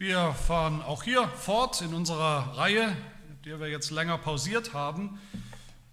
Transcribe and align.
Wir 0.00 0.32
fahren 0.32 0.80
auch 0.80 1.02
hier 1.02 1.28
fort 1.28 1.82
in 1.82 1.92
unserer 1.92 2.56
Reihe, 2.56 2.96
die 3.44 3.60
wir 3.60 3.68
jetzt 3.68 3.90
länger 3.90 4.16
pausiert 4.16 4.72
haben, 4.72 5.20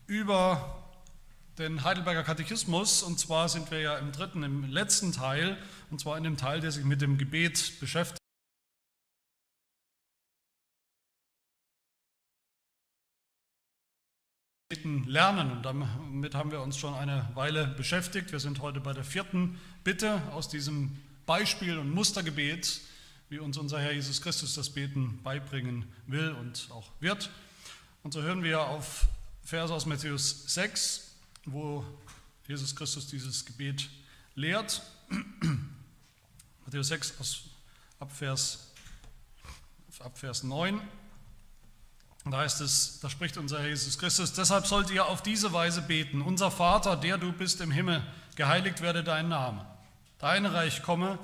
über 0.06 0.82
den 1.58 1.84
Heidelberger 1.84 2.24
Katechismus. 2.24 3.04
Und 3.04 3.20
zwar 3.20 3.50
sind 3.50 3.70
wir 3.70 3.82
ja 3.82 3.98
im 3.98 4.14
dritten, 4.14 4.44
im 4.44 4.64
letzten 4.64 5.12
Teil, 5.12 5.62
und 5.92 6.00
zwar 6.00 6.18
in 6.18 6.24
dem 6.24 6.38
Teil, 6.38 6.62
der 6.62 6.72
sich 6.72 6.86
mit 6.86 7.02
dem 7.02 7.18
Gebet 7.18 7.82
beschäftigt. 7.82 8.18
lernen. 15.06 15.52
Und 15.52 15.64
damit 15.64 16.34
haben 16.34 16.52
wir 16.52 16.62
uns 16.62 16.78
schon 16.78 16.94
eine 16.94 17.28
Weile 17.34 17.68
beschäftigt. 17.68 18.32
Wir 18.32 18.40
sind 18.40 18.62
heute 18.62 18.80
bei 18.80 18.94
der 18.94 19.04
vierten 19.04 19.60
Bitte 19.84 20.22
aus 20.32 20.48
diesem 20.48 20.98
Beispiel 21.26 21.78
und 21.78 21.94
Mustergebet, 21.94 22.80
wie 23.30 23.40
uns 23.40 23.58
unser 23.58 23.80
Herr 23.80 23.92
Jesus 23.92 24.22
Christus 24.22 24.56
das 24.56 24.70
Beten 24.70 25.22
beibringen 25.24 25.86
will 26.06 26.32
und 26.32 26.70
auch 26.72 26.90
wird. 27.00 27.30
Und 28.04 28.14
so 28.14 28.22
hören 28.22 28.44
wir 28.44 28.62
auf 28.62 29.08
Verse 29.44 29.74
aus 29.74 29.86
Matthäus 29.86 30.46
6, 30.54 31.12
wo 31.46 31.86
Jesus 32.48 32.76
Christus 32.76 33.08
dieses 33.08 33.46
Gebet 33.46 33.90
lehrt. 34.36 34.82
Matthäus 36.66 36.88
6 36.88 37.20
aus, 37.20 37.44
ab, 38.00 38.12
Vers, 38.12 38.72
ab 40.00 40.18
Vers 40.18 40.44
9. 40.44 40.80
Da 42.26 42.38
heißt 42.40 42.62
es, 42.62 43.00
da 43.00 43.10
spricht 43.10 43.38
unser 43.38 43.60
Herr 43.60 43.70
Jesus 43.70 43.98
Christus, 43.98 44.34
deshalb 44.34 44.68
sollt 44.68 44.90
ihr 44.90 45.06
auf 45.06 45.22
diese 45.24 45.54
Weise 45.54 45.82
beten, 45.82 46.22
unser 46.22 46.52
Vater, 46.52 46.98
der 46.98 47.18
du 47.18 47.32
bist 47.32 47.62
im 47.62 47.72
Himmel, 47.72 48.04
geheiligt 48.36 48.82
werde 48.82 49.04
dein 49.04 49.30
Name. 49.30 49.66
Dein 50.20 50.46
Reich 50.46 50.84
komme, 50.84 51.20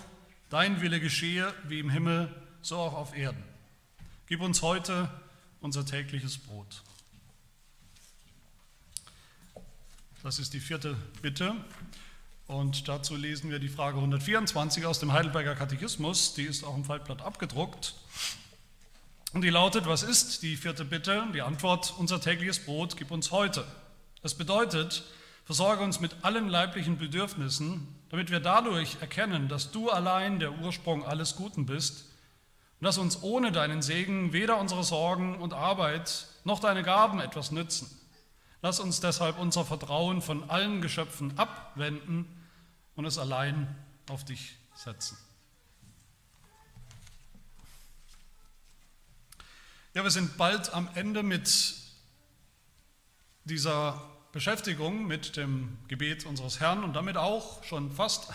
dein 0.54 0.82
Wille 0.82 1.00
geschehe, 1.00 1.52
wie 1.68 1.80
im 1.80 1.90
Himmel, 1.90 2.32
so 2.62 2.78
auch 2.78 2.94
auf 2.94 3.18
Erden. 3.18 3.44
Gib 4.28 4.40
uns 4.40 4.62
heute 4.62 5.10
unser 5.62 5.84
tägliches 5.84 6.38
Brot. 6.38 6.84
Das 10.22 10.38
ist 10.38 10.54
die 10.54 10.60
vierte 10.60 10.96
Bitte. 11.24 11.56
Und 12.46 12.88
dazu 12.88 13.16
lesen 13.16 13.50
wir 13.50 13.58
die 13.58 13.68
Frage 13.68 13.98
124 13.98 14.86
aus 14.86 15.00
dem 15.00 15.12
Heidelberger 15.12 15.56
Katechismus. 15.56 16.36
Die 16.36 16.44
ist 16.44 16.64
auch 16.64 16.76
im 16.76 16.86
Faltblatt 16.86 17.24
abgedruckt. 17.24 17.96
Und 19.34 19.42
die 19.42 19.50
lautet, 19.50 19.88
was 19.88 20.04
ist 20.04 20.44
die 20.44 20.56
vierte 20.56 20.86
Bitte? 20.86 21.26
Die 21.34 21.42
Antwort, 21.42 21.96
unser 21.98 22.22
tägliches 22.22 22.64
Brot 22.64 22.96
gib 22.96 23.10
uns 23.10 23.32
heute. 23.32 23.66
Das 24.22 24.36
bedeutet, 24.36 25.04
versorge 25.46 25.84
uns 25.84 26.00
mit 26.00 26.24
allen 26.24 26.48
leiblichen 26.48 26.98
Bedürfnissen, 26.98 27.88
damit 28.10 28.32
wir 28.32 28.40
dadurch 28.40 28.98
erkennen, 29.02 29.48
dass 29.48 29.72
du 29.72 29.90
allein 29.90 30.40
der 30.40 30.54
Ursprung 30.60 31.06
alles 31.06 31.36
Guten 31.36 31.66
bist 31.66 32.06
und 32.80 32.86
dass 32.86 32.98
uns 32.98 33.24
ohne 33.24 33.52
deinen 33.52 33.82
Segen 33.82 34.34
weder 34.34 34.60
unsere 34.60 34.84
Sorgen 34.84 35.38
und 35.38 35.54
Arbeit 35.54 36.28
noch 36.44 36.60
deine 36.60 36.84
Gaben 36.84 37.20
etwas 37.20 37.52
nützen. 37.52 37.90
Lass 38.62 38.80
uns 38.80 39.02
deshalb 39.02 39.40
unser 39.40 39.66
Vertrauen 39.66 40.22
von 40.22 40.50
allen 40.50 40.82
Geschöpfen 40.82 41.38
abwenden 41.38 42.26
und 42.96 43.06
es 43.06 43.18
allein 43.18 43.76
auf 44.10 44.24
dich 44.24 44.56
setzen. 44.76 45.18
Ja, 49.94 50.04
wir 50.04 50.12
sind 50.12 50.38
bald 50.38 50.74
am 50.74 50.90
Ende 50.96 51.24
mit 51.24 51.76
dieser 53.44 54.13
Beschäftigung 54.34 55.06
mit 55.06 55.38
dem 55.38 55.78
Gebet 55.88 56.26
unseres 56.26 56.60
Herrn 56.60 56.84
und 56.84 56.96
damit 56.96 57.18
auch 57.18 57.64
schon 57.64 57.92
fast 57.92 58.34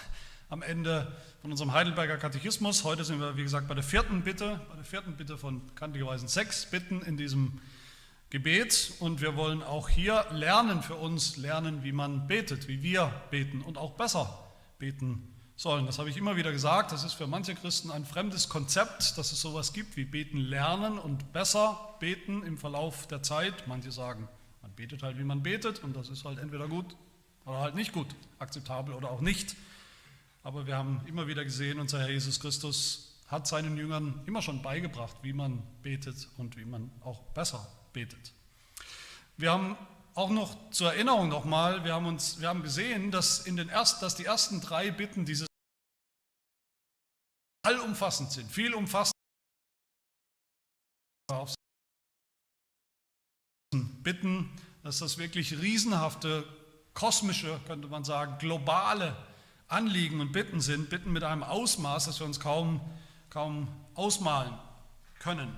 am 0.48 0.62
Ende 0.62 1.10
von 1.42 1.50
unserem 1.50 1.72
Heidelberger 1.72 2.18
Katechismus. 2.18 2.84
Heute 2.84 3.04
sind 3.04 3.18
wir, 3.18 3.36
wie 3.36 3.42
gesagt, 3.42 3.66
bei 3.66 3.74
der 3.74 3.82
vierten 3.82 4.22
Bitte, 4.22 4.60
bei 4.68 4.76
der 4.76 4.84
vierten 4.84 5.16
Bitte 5.16 5.36
von 5.36 5.60
kantigerweise 5.74 6.28
sechs 6.28 6.66
Bitten 6.66 7.02
in 7.02 7.16
diesem 7.16 7.60
Gebet 8.30 8.92
und 9.00 9.20
wir 9.20 9.34
wollen 9.34 9.60
auch 9.64 9.88
hier 9.88 10.24
lernen 10.30 10.84
für 10.84 10.94
uns, 10.94 11.36
lernen, 11.36 11.82
wie 11.82 11.90
man 11.90 12.28
betet, 12.28 12.68
wie 12.68 12.80
wir 12.80 13.12
beten 13.32 13.60
und 13.60 13.76
auch 13.76 13.94
besser 13.94 14.52
beten 14.78 15.34
sollen. 15.56 15.84
Das 15.86 15.98
habe 15.98 16.10
ich 16.10 16.16
immer 16.16 16.36
wieder 16.36 16.52
gesagt. 16.52 16.92
Das 16.92 17.02
ist 17.02 17.14
für 17.14 17.26
manche 17.26 17.56
Christen 17.56 17.90
ein 17.90 18.04
fremdes 18.04 18.48
Konzept, 18.48 19.18
dass 19.18 19.32
es 19.32 19.40
sowas 19.40 19.72
gibt 19.72 19.96
wie 19.96 20.04
beten 20.04 20.38
lernen 20.38 20.96
und 20.96 21.32
besser 21.32 21.96
beten 21.98 22.44
im 22.44 22.56
Verlauf 22.56 23.08
der 23.08 23.24
Zeit. 23.24 23.66
Manche 23.66 23.90
sagen, 23.90 24.28
betet 24.78 25.02
halt, 25.02 25.18
wie 25.18 25.24
man 25.24 25.42
betet 25.42 25.82
und 25.82 25.96
das 25.96 26.08
ist 26.08 26.24
halt 26.24 26.38
entweder 26.38 26.68
gut 26.68 26.96
oder 27.44 27.58
halt 27.58 27.74
nicht 27.74 27.92
gut, 27.92 28.14
akzeptabel 28.38 28.94
oder 28.94 29.10
auch 29.10 29.20
nicht. 29.20 29.56
Aber 30.44 30.66
wir 30.66 30.76
haben 30.76 31.02
immer 31.06 31.26
wieder 31.26 31.44
gesehen, 31.44 31.80
unser 31.80 31.98
Herr 31.98 32.10
Jesus 32.10 32.38
Christus 32.38 33.16
hat 33.26 33.48
seinen 33.48 33.76
Jüngern 33.76 34.22
immer 34.26 34.40
schon 34.40 34.62
beigebracht, 34.62 35.16
wie 35.22 35.32
man 35.32 35.62
betet 35.82 36.28
und 36.38 36.56
wie 36.56 36.64
man 36.64 36.92
auch 37.02 37.22
besser 37.34 37.66
betet. 37.92 38.32
Wir 39.36 39.50
haben 39.50 39.76
auch 40.14 40.30
noch 40.30 40.70
zur 40.70 40.92
Erinnerung 40.92 41.28
nochmal, 41.28 41.84
wir 41.84 41.92
haben, 41.92 42.06
uns, 42.06 42.40
wir 42.40 42.48
haben 42.48 42.62
gesehen, 42.62 43.10
dass, 43.10 43.46
in 43.46 43.56
den 43.56 43.68
ersten, 43.68 44.00
dass 44.00 44.14
die 44.14 44.24
ersten 44.24 44.60
drei 44.60 44.92
Bitten 44.92 45.24
dieses 45.24 45.48
allumfassend 47.66 48.30
sind, 48.30 48.50
viel 48.50 48.74
umfassend. 48.74 49.12
Bitten, 54.02 54.50
dass 54.82 54.98
das 54.98 55.18
wirklich 55.18 55.60
riesenhafte, 55.60 56.44
kosmische, 56.94 57.60
könnte 57.66 57.88
man 57.88 58.04
sagen, 58.04 58.36
globale 58.38 59.16
Anliegen 59.68 60.20
und 60.20 60.32
Bitten 60.32 60.60
sind, 60.60 60.90
Bitten 60.90 61.12
mit 61.12 61.22
einem 61.24 61.42
Ausmaß, 61.42 62.06
das 62.06 62.20
wir 62.20 62.26
uns 62.26 62.40
kaum, 62.40 62.80
kaum 63.30 63.68
ausmalen 63.94 64.58
können. 65.18 65.54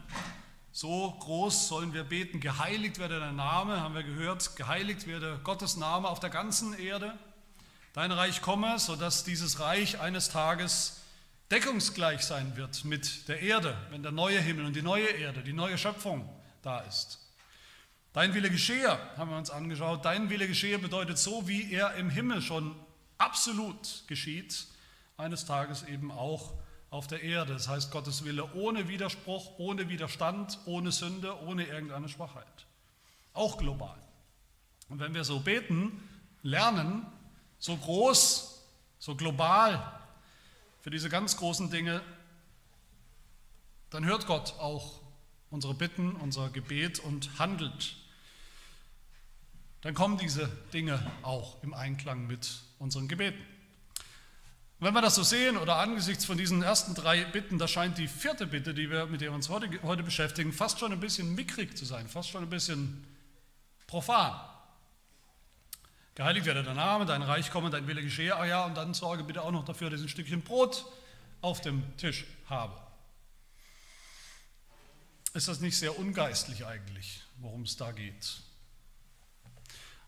So 0.72 1.10
groß 1.20 1.69
sollen 1.69 1.92
wir 1.92 2.04
beten, 2.04 2.41
geheiligt 2.41 2.98
werde 2.98 3.20
dein 3.20 3.36
Name, 3.36 3.81
haben 3.81 3.94
wir 3.94 4.03
gehört, 4.03 4.56
geheiligt 4.56 5.06
werde 5.06 5.41
Gottes 5.44 5.76
Name 5.76 6.08
auf 6.08 6.20
der 6.20 6.31
ganzen 6.31 6.78
Erde. 6.78 7.19
Dein 7.92 8.12
Reich 8.12 8.41
komme, 8.41 8.78
sodass 8.78 9.25
dieses 9.25 9.60
Reich 9.60 10.00
eines 10.00 10.28
Tages 10.28 11.00
deckungsgleich 11.50 12.22
sein 12.22 12.56
wird 12.56 12.84
mit 12.84 13.28
der 13.28 13.41
Erde, 13.41 13.76
wenn 13.91 14.02
der 14.02 14.12
neue 14.12 14.41
Himmel 14.41 14.66
und 14.66 14.76
die 14.76 14.82
neue 14.82 15.08
Erde, 15.08 15.42
die 15.42 15.52
neue 15.52 15.76
Schöpfung 15.76 16.28
da 16.62 16.81
ist. 16.81 17.19
Dein 18.12 18.34
Wille 18.34 18.50
geschehe, 18.50 18.98
haben 19.16 19.31
wir 19.31 19.38
uns 19.38 19.50
angeschaut. 19.50 20.04
Dein 20.04 20.31
Wille 20.31 20.48
geschehe 20.48 20.78
bedeutet 20.81 21.16
so, 21.19 21.47
wie 21.47 21.72
er 21.72 21.94
im 21.94 22.10
Himmel 22.10 22.43
schon 22.43 22.75
absolut 23.19 24.03
geschieht, 24.09 24.66
eines 25.16 25.44
Tages 25.44 25.84
eben 25.84 26.10
auch 26.10 26.54
auf 26.91 27.06
der 27.06 27.22
Erde. 27.22 27.53
Das 27.53 27.69
heißt 27.69 27.93
Gottes 27.93 28.25
Wille 28.25 28.53
ohne 28.54 28.88
Widerspruch, 28.88 29.59
ohne 29.59 29.88
Widerstand, 29.88 30.59
ohne 30.65 30.91
Sünde, 30.91 31.41
ohne 31.43 31.66
irgendeine 31.66 32.09
Schwachheit. 32.09 32.66
Auch 33.32 33.59
global. 33.59 33.97
Und 34.88 34.99
wenn 34.99 35.15
wir 35.15 35.22
so 35.22 35.38
beten, 35.38 36.03
lernen, 36.43 37.06
so 37.60 37.76
groß, 37.76 38.65
so 38.99 39.15
global 39.15 40.00
für 40.81 40.91
diese 40.91 41.09
ganz 41.09 41.37
großen 41.37 41.70
Dinge, 41.70 42.03
dann 43.91 44.04
hört 44.04 44.26
Gott 44.26 44.54
auch 44.59 45.00
unsere 45.50 45.75
Bitten, 45.75 46.16
unser 46.16 46.49
Gebet 46.49 46.99
und 46.99 47.38
handelt. 47.38 47.97
Dann 49.82 49.94
kommen 49.94 50.18
diese 50.18 50.46
Dinge 50.72 51.00
auch 51.22 51.62
im 51.62 51.72
Einklang 51.72 52.26
mit 52.26 52.60
unseren 52.78 53.08
Gebeten. 53.08 53.42
Wenn 54.78 54.94
wir 54.94 55.02
das 55.02 55.14
so 55.14 55.22
sehen 55.22 55.58
oder 55.58 55.76
angesichts 55.76 56.24
von 56.24 56.38
diesen 56.38 56.62
ersten 56.62 56.94
drei 56.94 57.24
Bitten, 57.24 57.58
da 57.58 57.68
scheint 57.68 57.98
die 57.98 58.08
vierte 58.08 58.46
Bitte, 58.46 58.72
die 58.72 58.90
wir, 58.90 59.06
mit 59.06 59.20
der 59.20 59.30
wir 59.30 59.34
uns 59.34 59.50
heute, 59.50 59.69
heute 59.82 60.02
beschäftigen, 60.02 60.52
fast 60.52 60.78
schon 60.78 60.92
ein 60.92 61.00
bisschen 61.00 61.34
mickrig 61.34 61.76
zu 61.76 61.84
sein, 61.84 62.08
fast 62.08 62.30
schon 62.30 62.42
ein 62.42 62.48
bisschen 62.48 63.06
profan. 63.86 64.40
Geheiligt 66.14 66.46
werde 66.46 66.62
dein 66.62 66.76
Name, 66.76 67.04
dein 67.04 67.22
Reich 67.22 67.50
komme, 67.50 67.70
dein 67.70 67.86
Wille 67.86 68.02
geschehe. 68.02 68.34
Ah 68.34 68.46
ja, 68.46 68.64
und 68.64 68.74
dann 68.74 68.94
sorge 68.94 69.22
bitte 69.24 69.42
auch 69.42 69.50
noch 69.50 69.64
dafür, 69.64 69.90
dass 69.90 70.00
ich 70.00 70.06
ein 70.06 70.10
Stückchen 70.10 70.42
Brot 70.42 70.86
auf 71.42 71.60
dem 71.60 71.96
Tisch 71.96 72.24
habe. 72.46 72.78
Ist 75.34 75.49
das 75.49 75.60
nicht 75.60 75.78
sehr 75.78 75.99
ungeistlich 75.99 76.66
eigentlich, 76.66 77.22
worum 77.38 77.62
es 77.62 77.76
da 77.76 77.93
geht? 77.93 78.43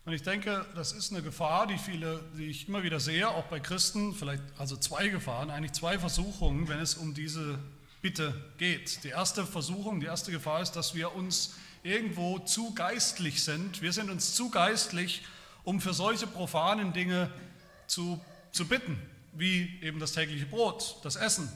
Und 0.05 0.11
ich 0.11 0.21
denke, 0.21 0.65
das 0.75 0.91
ist 0.91 1.11
eine 1.13 1.21
Gefahr, 1.21 1.65
die 1.65 1.77
viele, 1.77 2.21
die 2.37 2.47
ich 2.47 2.67
immer 2.67 2.83
wieder 2.83 2.99
sehe, 2.99 3.29
auch 3.29 3.45
bei 3.45 3.61
Christen, 3.61 4.13
vielleicht 4.13 4.43
also 4.57 4.75
zwei 4.75 5.07
Gefahren, 5.07 5.49
eigentlich 5.49 5.71
zwei 5.71 5.97
Versuchungen, 5.97 6.67
wenn 6.67 6.79
es 6.79 6.95
um 6.95 7.13
diese 7.13 7.57
Bitte 8.01 8.33
geht. 8.57 9.05
Die 9.05 9.09
erste 9.09 9.45
Versuchung, 9.45 10.01
die 10.01 10.07
erste 10.07 10.31
Gefahr 10.31 10.61
ist, 10.61 10.73
dass 10.73 10.93
wir 10.93 11.15
uns 11.15 11.55
irgendwo 11.83 12.39
zu 12.39 12.73
geistlich 12.73 13.45
sind. 13.45 13.81
Wir 13.81 13.93
sind 13.93 14.09
uns 14.09 14.35
zu 14.35 14.49
geistlich, 14.49 15.23
um 15.63 15.79
für 15.79 15.93
solche 15.93 16.27
profanen 16.27 16.91
Dinge 16.91 17.31
zu, 17.87 18.19
zu 18.51 18.67
bitten, 18.67 19.01
wie 19.31 19.79
eben 19.81 19.99
das 19.99 20.11
tägliche 20.11 20.45
Brot, 20.45 20.97
das 21.03 21.15
Essen 21.15 21.49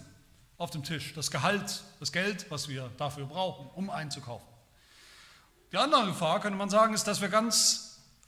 auf 0.58 0.72
dem 0.72 0.84
Tisch, 0.84 1.14
das 1.16 1.32
Gehalt, 1.32 1.84
das 2.00 2.14
Geld, 2.14 2.50
was 2.50 2.70
wir 2.70 2.90
dafür 2.98 3.26
brauchen, 3.26 3.70
um 3.76 3.90
einzukaufen. 3.90 4.48
Die 5.74 5.78
andere 5.78 6.06
Gefahr, 6.06 6.40
könnte 6.40 6.58
man 6.58 6.70
sagen, 6.70 6.94
ist, 6.94 7.04
dass 7.04 7.20
wir 7.20 7.28
ganz 7.28 7.87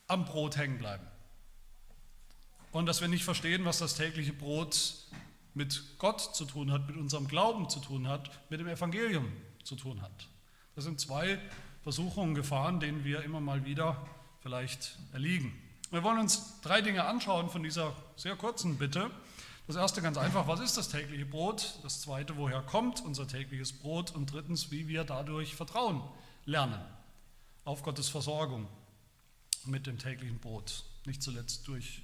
am 0.09 0.25
Brot 0.25 0.57
hängen 0.57 0.77
bleiben 0.77 1.07
und 2.71 2.85
dass 2.85 3.01
wir 3.01 3.07
nicht 3.07 3.23
verstehen, 3.23 3.65
was 3.65 3.79
das 3.79 3.95
tägliche 3.95 4.33
Brot 4.33 4.95
mit 5.53 5.83
Gott 5.97 6.21
zu 6.21 6.45
tun 6.45 6.71
hat, 6.71 6.87
mit 6.87 6.97
unserem 6.97 7.27
Glauben 7.27 7.69
zu 7.69 7.79
tun 7.79 8.07
hat, 8.07 8.29
mit 8.49 8.59
dem 8.59 8.67
Evangelium 8.67 9.31
zu 9.63 9.75
tun 9.75 10.01
hat. 10.01 10.27
Das 10.75 10.83
sind 10.83 10.99
zwei 10.99 11.39
Versuchungen, 11.83 12.35
Gefahren, 12.35 12.79
denen 12.79 13.03
wir 13.03 13.23
immer 13.23 13.41
mal 13.41 13.65
wieder 13.65 14.05
vielleicht 14.41 14.97
erliegen. 15.11 15.53
Wir 15.91 16.03
wollen 16.03 16.19
uns 16.19 16.61
drei 16.61 16.81
Dinge 16.81 17.05
anschauen 17.05 17.49
von 17.49 17.63
dieser 17.63 17.95
sehr 18.15 18.35
kurzen 18.35 18.77
Bitte. 18.77 19.09
Das 19.65 19.75
erste 19.75 20.01
ganz 20.01 20.17
einfach, 20.17 20.47
was 20.47 20.59
ist 20.59 20.77
das 20.77 20.89
tägliche 20.89 21.25
Brot? 21.25 21.79
Das 21.83 22.01
zweite, 22.01 22.37
woher 22.37 22.61
kommt 22.61 23.01
unser 23.01 23.27
tägliches 23.27 23.73
Brot? 23.73 24.11
Und 24.15 24.31
drittens, 24.31 24.71
wie 24.71 24.87
wir 24.87 25.03
dadurch 25.03 25.55
Vertrauen 25.55 26.01
lernen 26.45 26.79
auf 27.65 27.83
Gottes 27.83 28.09
Versorgung 28.09 28.67
mit 29.69 29.87
dem 29.87 29.97
täglichen 29.97 30.39
Brot. 30.39 30.83
Nicht 31.05 31.23
zuletzt 31.23 31.67
durch 31.67 32.01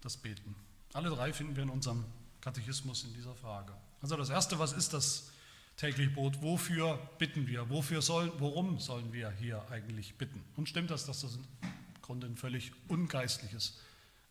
das 0.00 0.16
Beten. 0.16 0.54
Alle 0.92 1.10
drei 1.10 1.32
finden 1.32 1.56
wir 1.56 1.62
in 1.62 1.70
unserem 1.70 2.04
Katechismus 2.40 3.04
in 3.04 3.14
dieser 3.14 3.34
Frage. 3.34 3.72
Also 4.00 4.16
das 4.16 4.30
erste, 4.30 4.58
was 4.58 4.72
ist 4.72 4.92
das 4.92 5.30
tägliche 5.76 6.10
Brot? 6.10 6.42
Wofür 6.42 6.98
bitten 7.18 7.46
wir? 7.46 7.68
Wofür 7.70 8.02
sollen, 8.02 8.32
worum 8.38 8.78
sollen 8.78 9.12
wir 9.12 9.30
hier 9.30 9.64
eigentlich 9.70 10.16
bitten? 10.16 10.42
Und 10.56 10.68
stimmt 10.68 10.90
das, 10.90 11.06
dass 11.06 11.20
das 11.20 11.36
im 11.36 11.44
Grunde 12.02 12.26
ein 12.26 12.36
völlig 12.36 12.72
ungeistliches 12.88 13.78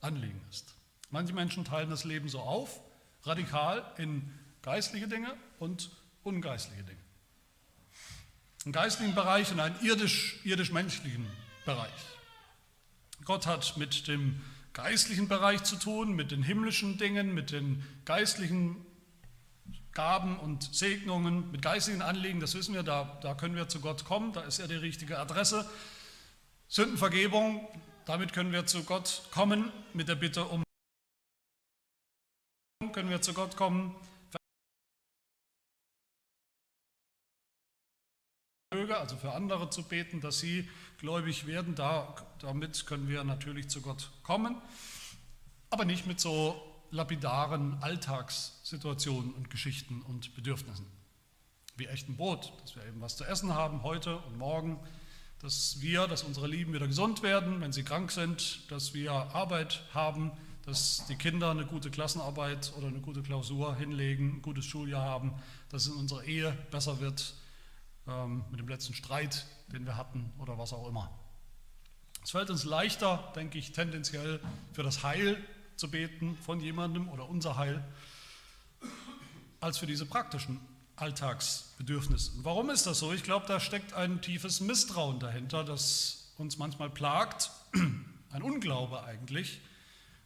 Anliegen 0.02 0.42
ist? 0.50 0.74
Manche 1.12 1.34
Menschen 1.34 1.66
teilen 1.66 1.90
das 1.90 2.04
Leben 2.04 2.30
so 2.30 2.40
auf, 2.40 2.82
radikal 3.24 3.94
in 3.98 4.32
geistliche 4.62 5.08
Dinge 5.08 5.36
und 5.60 5.92
ungeistliche 6.24 6.84
Dinge. 6.84 7.00
Einen 8.66 8.74
geistlichen 8.74 9.16
Bereich 9.16 9.52
und 9.52 9.60
einen 9.60 9.80
irdisch-menschlichen 9.82 11.24
irdisch 11.24 11.34
Bereich. 11.66 12.19
Gott 13.26 13.46
hat 13.46 13.78
mit 13.78 14.08
dem 14.08 14.42
geistlichen 14.74 15.28
Bereich 15.28 15.64
zu 15.64 15.76
tun, 15.76 16.14
mit 16.16 16.32
den 16.32 16.44
himmlischen 16.44 16.98
Dingen, 16.98 17.34
mit 17.34 17.52
den 17.52 17.84
geistlichen 18.06 18.86
Gaben 19.92 20.40
und 20.40 20.74
Segnungen, 20.74 21.52
mit 21.52 21.62
geistigen 21.62 22.02
Anliegen, 22.02 22.40
das 22.40 22.56
wissen 22.56 22.74
wir, 22.74 22.84
da, 22.84 23.20
da 23.22 23.34
können 23.34 23.56
wir 23.56 23.68
zu 23.68 23.82
Gott 23.82 24.06
kommen, 24.06 24.34
da 24.34 24.42
ist 24.42 24.60
er 24.60 24.68
die 24.68 24.76
richtige 24.76 25.20
Adresse. 25.20 25.70
Sündenvergebung, 26.68 27.68
damit 28.06 28.32
können 28.32 28.52
wir 28.52 28.66
zu 28.66 28.84
Gott 28.84 29.24
kommen 29.32 29.72
mit 29.94 30.08
der 30.08 30.16
Bitte 30.16 30.46
um 30.46 30.64
können 32.94 33.10
wir 33.10 33.22
zu 33.22 33.34
Gott 33.34 33.56
kommen. 33.56 33.96
Also 38.72 39.18
für 39.18 39.34
andere 39.34 39.70
zu 39.70 39.84
beten, 39.84 40.22
dass 40.22 40.40
sie 40.40 40.70
gläubig 41.00 41.48
werden, 41.48 41.76
da, 41.76 42.14
damit 42.40 42.86
können 42.86 43.08
wir 43.08 43.24
natürlich 43.24 43.70
zu 43.70 43.82
Gott 43.82 44.12
kommen, 44.24 44.56
aber 45.70 45.86
nicht 45.86 46.06
mit 46.06 46.20
so 46.20 46.62
lapidaren 46.92 47.82
Alltagssituationen 47.82 49.34
und 49.34 49.50
Geschichten 49.50 50.02
und 50.02 50.36
Bedürfnissen. 50.36 50.86
Wie 51.78 51.86
echten 51.86 52.18
Brot, 52.18 52.52
dass 52.62 52.76
wir 52.76 52.86
eben 52.86 53.00
was 53.00 53.16
zu 53.16 53.24
essen 53.24 53.54
haben 53.54 53.84
heute 53.84 54.18
und 54.18 54.38
morgen, 54.38 54.80
dass 55.42 55.80
wir, 55.80 56.08
dass 56.08 56.24
unsere 56.24 56.48
Lieben 56.48 56.74
wieder 56.74 56.88
gesund 56.88 57.24
werden, 57.24 57.62
wenn 57.62 57.72
sie 57.72 57.84
krank 57.84 58.12
sind, 58.12 58.70
dass 58.70 58.94
wir 58.94 59.12
Arbeit 59.12 59.82
haben, 59.94 60.32
dass 60.66 61.06
die 61.08 61.16
Kinder 61.16 61.52
eine 61.52 61.66
gute 61.66 61.90
Klassenarbeit 61.90 62.74
oder 62.78 62.88
eine 62.88 63.00
gute 63.00 63.22
Klausur 63.22 63.76
hinlegen, 63.76 64.38
ein 64.38 64.42
gutes 64.42 64.66
Schuljahr 64.66 65.04
haben, 65.04 65.34
dass 65.70 65.84
es 65.84 65.94
in 65.94 66.00
unserer 66.00 66.26
Ehe 66.26 66.52
besser 66.72 67.00
wird 67.00 67.34
ähm, 68.10 68.46
mit 68.50 68.60
dem 68.60 68.68
letzten 68.68 68.94
Streit, 68.94 69.46
den 69.72 69.86
wir 69.86 69.98
hatten 69.98 70.32
oder 70.40 70.58
was 70.58 70.74
auch 70.74 70.88
immer. 70.88 71.12
Es 72.24 72.32
fällt 72.32 72.50
uns 72.50 72.64
leichter, 72.64 73.32
denke 73.36 73.58
ich, 73.58 73.72
tendenziell 73.72 74.40
für 74.74 74.84
das 74.84 75.04
Heil 75.04 75.44
zu 75.76 75.90
beten 75.90 76.38
von 76.38 76.60
jemandem 76.60 77.10
oder 77.10 77.30
unser 77.30 77.56
Heil, 77.58 77.84
als 79.62 79.78
für 79.78 79.88
diese 79.88 80.06
praktischen 80.06 80.60
Alltagsbedürfnisse. 80.98 82.32
Warum 82.44 82.70
ist 82.70 82.86
das 82.86 83.00
so? 83.00 83.14
Ich 83.14 83.24
glaube, 83.24 83.46
da 83.48 83.60
steckt 83.60 83.94
ein 83.94 84.22
tiefes 84.22 84.60
Misstrauen 84.60 85.20
dahinter, 85.20 85.64
das 85.64 86.34
uns 86.38 86.58
manchmal 86.58 86.90
plagt, 86.90 87.52
ein 88.32 88.42
Unglaube 88.42 89.04
eigentlich, 89.04 89.62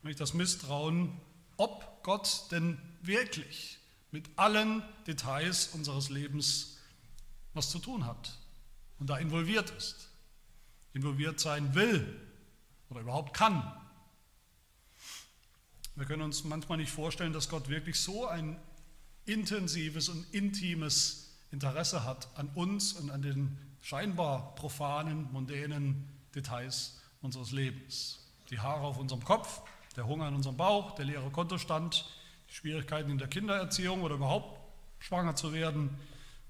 nämlich 0.02 0.18
das 0.18 0.34
Misstrauen, 0.34 1.20
ob 1.58 2.04
Gott 2.04 2.46
denn 2.52 2.80
wirklich 3.02 3.78
mit 4.12 4.30
allen 4.36 4.84
Details 5.08 5.68
unseres 5.68 6.10
Lebens 6.10 6.73
was 7.54 7.70
zu 7.70 7.80
tun 7.80 8.06
hat 8.06 8.38
und 9.00 9.10
da 9.10 9.18
involviert 9.18 9.70
ist, 9.72 10.10
involviert 10.94 11.40
sein 11.40 11.76
will 11.76 12.20
oder 12.90 13.02
überhaupt 13.02 13.34
kann. 13.34 13.72
Wir 15.96 16.06
können 16.06 16.24
uns 16.24 16.44
manchmal 16.44 16.78
nicht 16.80 16.92
vorstellen, 16.92 17.34
dass 17.34 17.50
Gott 17.50 17.70
wirklich 17.70 18.00
so 18.00 18.28
ein 18.28 18.60
intensives 19.26 20.10
und 20.10 20.26
intimes 20.34 21.36
Interesse 21.52 22.04
hat 22.04 22.28
an 22.36 22.50
uns 22.56 22.94
und 22.94 23.12
an 23.12 23.22
den 23.22 23.58
scheinbar 23.82 24.56
profanen, 24.56 25.32
mondänen 25.32 26.10
Details 26.34 27.00
unseres 27.22 27.52
Lebens. 27.52 28.20
Die 28.50 28.60
Haare 28.60 28.82
auf 28.82 28.98
unserem 28.98 29.24
Kopf, 29.24 29.62
der 29.96 30.08
Hunger 30.08 30.28
in 30.28 30.36
unserem 30.36 30.58
Bauch, 30.58 30.96
der 30.96 31.06
leere 31.06 31.30
Kontostand, 31.30 32.06
die 32.50 32.54
Schwierigkeiten 32.56 33.12
in 33.12 33.18
der 33.18 33.28
Kindererziehung 33.28 34.02
oder 34.02 34.16
überhaupt 34.16 34.60
schwanger 35.00 35.36
zu 35.36 35.54
werden, 35.54 35.96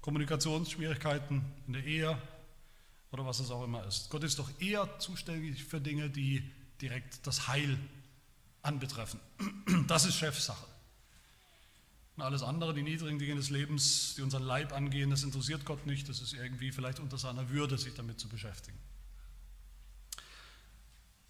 Kommunikationsschwierigkeiten 0.04 1.42
in 1.66 1.72
der 1.72 1.82
Ehe 1.82 2.18
oder 3.10 3.24
was 3.24 3.38
es 3.40 3.50
auch 3.50 3.64
immer 3.64 3.86
ist. 3.86 4.10
Gott 4.10 4.22
ist 4.22 4.38
doch 4.38 4.50
eher 4.60 4.98
zuständig 4.98 5.64
für 5.64 5.80
Dinge, 5.80 6.10
die 6.10 6.42
direkt 6.82 7.26
das 7.26 7.48
Heil 7.48 7.78
anbetreffen. 8.60 9.18
Das 9.88 10.04
ist 10.04 10.16
Chefsache. 10.16 10.66
Und 12.16 12.22
alles 12.22 12.42
andere, 12.42 12.74
die 12.74 12.82
niedrigen 12.82 13.18
Dinge 13.18 13.36
des 13.36 13.48
Lebens, 13.48 14.14
die 14.16 14.20
unseren 14.20 14.42
Leib 14.42 14.74
angehen, 14.74 15.08
das 15.08 15.22
interessiert 15.22 15.64
Gott 15.64 15.86
nicht. 15.86 16.06
Das 16.06 16.20
ist 16.20 16.34
irgendwie 16.34 16.70
vielleicht 16.70 17.00
unter 17.00 17.16
seiner 17.16 17.48
Würde, 17.48 17.78
sich 17.78 17.94
damit 17.94 18.20
zu 18.20 18.28
beschäftigen. 18.28 18.78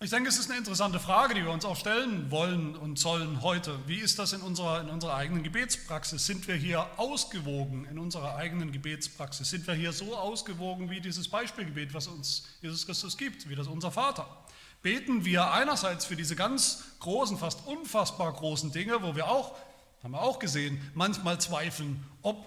Ich 0.00 0.11
denke, 0.11 0.29
es 0.29 0.38
ist 0.38 0.50
eine 0.50 0.58
interessante 0.58 0.99
Frage, 0.99 1.35
die 1.35 1.44
wir 1.44 1.50
uns 1.50 1.64
auch 1.64 1.76
stellen 1.76 2.31
wollen 2.31 2.76
und 2.76 2.99
sollen 2.99 3.43
heute. 3.43 3.79
Wie 3.87 4.00
ist 4.00 4.19
das 4.19 4.32
in 4.32 4.43
unserer, 4.43 4.81
in 4.81 4.88
unserer 4.91 5.14
eigenen 5.14 5.43
Gebetspraxis? 5.43 6.26
Sind 6.26 6.46
wir 6.46 6.56
hier 6.56 6.87
ausgewogen 6.99 7.87
in 7.87 7.99
unserer 7.99 8.37
eigenen 8.37 8.73
Gebetspraxis? 8.73 9.49
Sind 9.49 9.67
wir 9.67 9.75
hier 9.75 9.93
so 9.93 10.17
ausgewogen 10.17 10.91
wie 10.91 11.00
dieses 11.00 11.29
Beispielgebet, 11.29 11.94
was 11.94 12.08
uns 12.08 12.44
Jesus 12.61 12.85
Christus 12.85 13.17
gibt, 13.17 13.49
wie 13.49 13.55
das 13.55 13.69
unser 13.69 13.93
Vater? 13.93 14.26
Beten 14.82 15.25
wir 15.25 15.52
einerseits 15.52 16.05
für 16.05 16.17
diese 16.17 16.37
ganz 16.37 16.85
großen, 16.99 17.38
fast 17.38 17.67
unfassbar 17.67 18.32
großen 18.32 18.73
Dinge, 18.73 19.00
wo 19.02 19.17
wir 19.17 19.29
auch, 19.29 19.56
haben 20.02 20.12
wir 20.12 20.20
auch 20.20 20.38
gesehen, 20.38 20.79
manchmal 20.94 21.41
zweifeln, 21.41 22.05
ob 22.20 22.46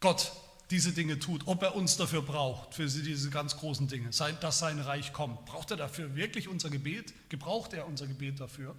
Gott 0.00 0.32
diese 0.70 0.92
Dinge 0.92 1.18
tut, 1.18 1.46
ob 1.46 1.62
er 1.62 1.74
uns 1.76 1.96
dafür 1.96 2.22
braucht, 2.22 2.74
für 2.74 2.86
diese 2.86 3.30
ganz 3.30 3.56
großen 3.56 3.86
Dinge, 3.88 4.10
dass 4.40 4.58
sein 4.58 4.78
Reich 4.80 5.12
kommt. 5.12 5.44
Braucht 5.46 5.70
er 5.70 5.76
dafür 5.76 6.16
wirklich 6.16 6.48
unser 6.48 6.70
Gebet? 6.70 7.12
Gebraucht 7.28 7.74
er 7.74 7.86
unser 7.86 8.06
Gebet 8.06 8.40
dafür? 8.40 8.74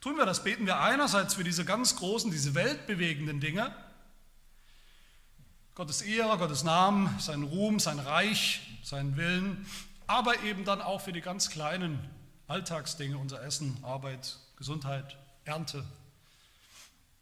Tun 0.00 0.16
wir 0.16 0.24
das, 0.24 0.42
beten 0.42 0.64
wir 0.64 0.80
einerseits 0.80 1.34
für 1.34 1.44
diese 1.44 1.64
ganz 1.66 1.96
großen, 1.96 2.30
diese 2.30 2.54
weltbewegenden 2.54 3.38
Dinge, 3.38 3.74
Gottes 5.74 6.02
Ehre, 6.02 6.38
Gottes 6.38 6.64
Namen, 6.64 7.14
sein 7.18 7.42
Ruhm, 7.42 7.78
sein 7.78 7.98
Reich, 7.98 8.60
seinen 8.82 9.16
Willen, 9.16 9.66
aber 10.06 10.42
eben 10.42 10.64
dann 10.64 10.80
auch 10.80 11.02
für 11.02 11.12
die 11.12 11.20
ganz 11.20 11.50
kleinen 11.50 11.98
Alltagsdinge, 12.48 13.16
unser 13.16 13.42
Essen, 13.42 13.76
Arbeit, 13.82 14.38
Gesundheit, 14.56 15.16
Ernte. 15.44 15.84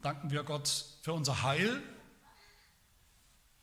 Danken 0.01 0.31
wir 0.31 0.45
Gott 0.45 0.87
für 1.03 1.13
unser 1.13 1.43
Heil, 1.43 1.83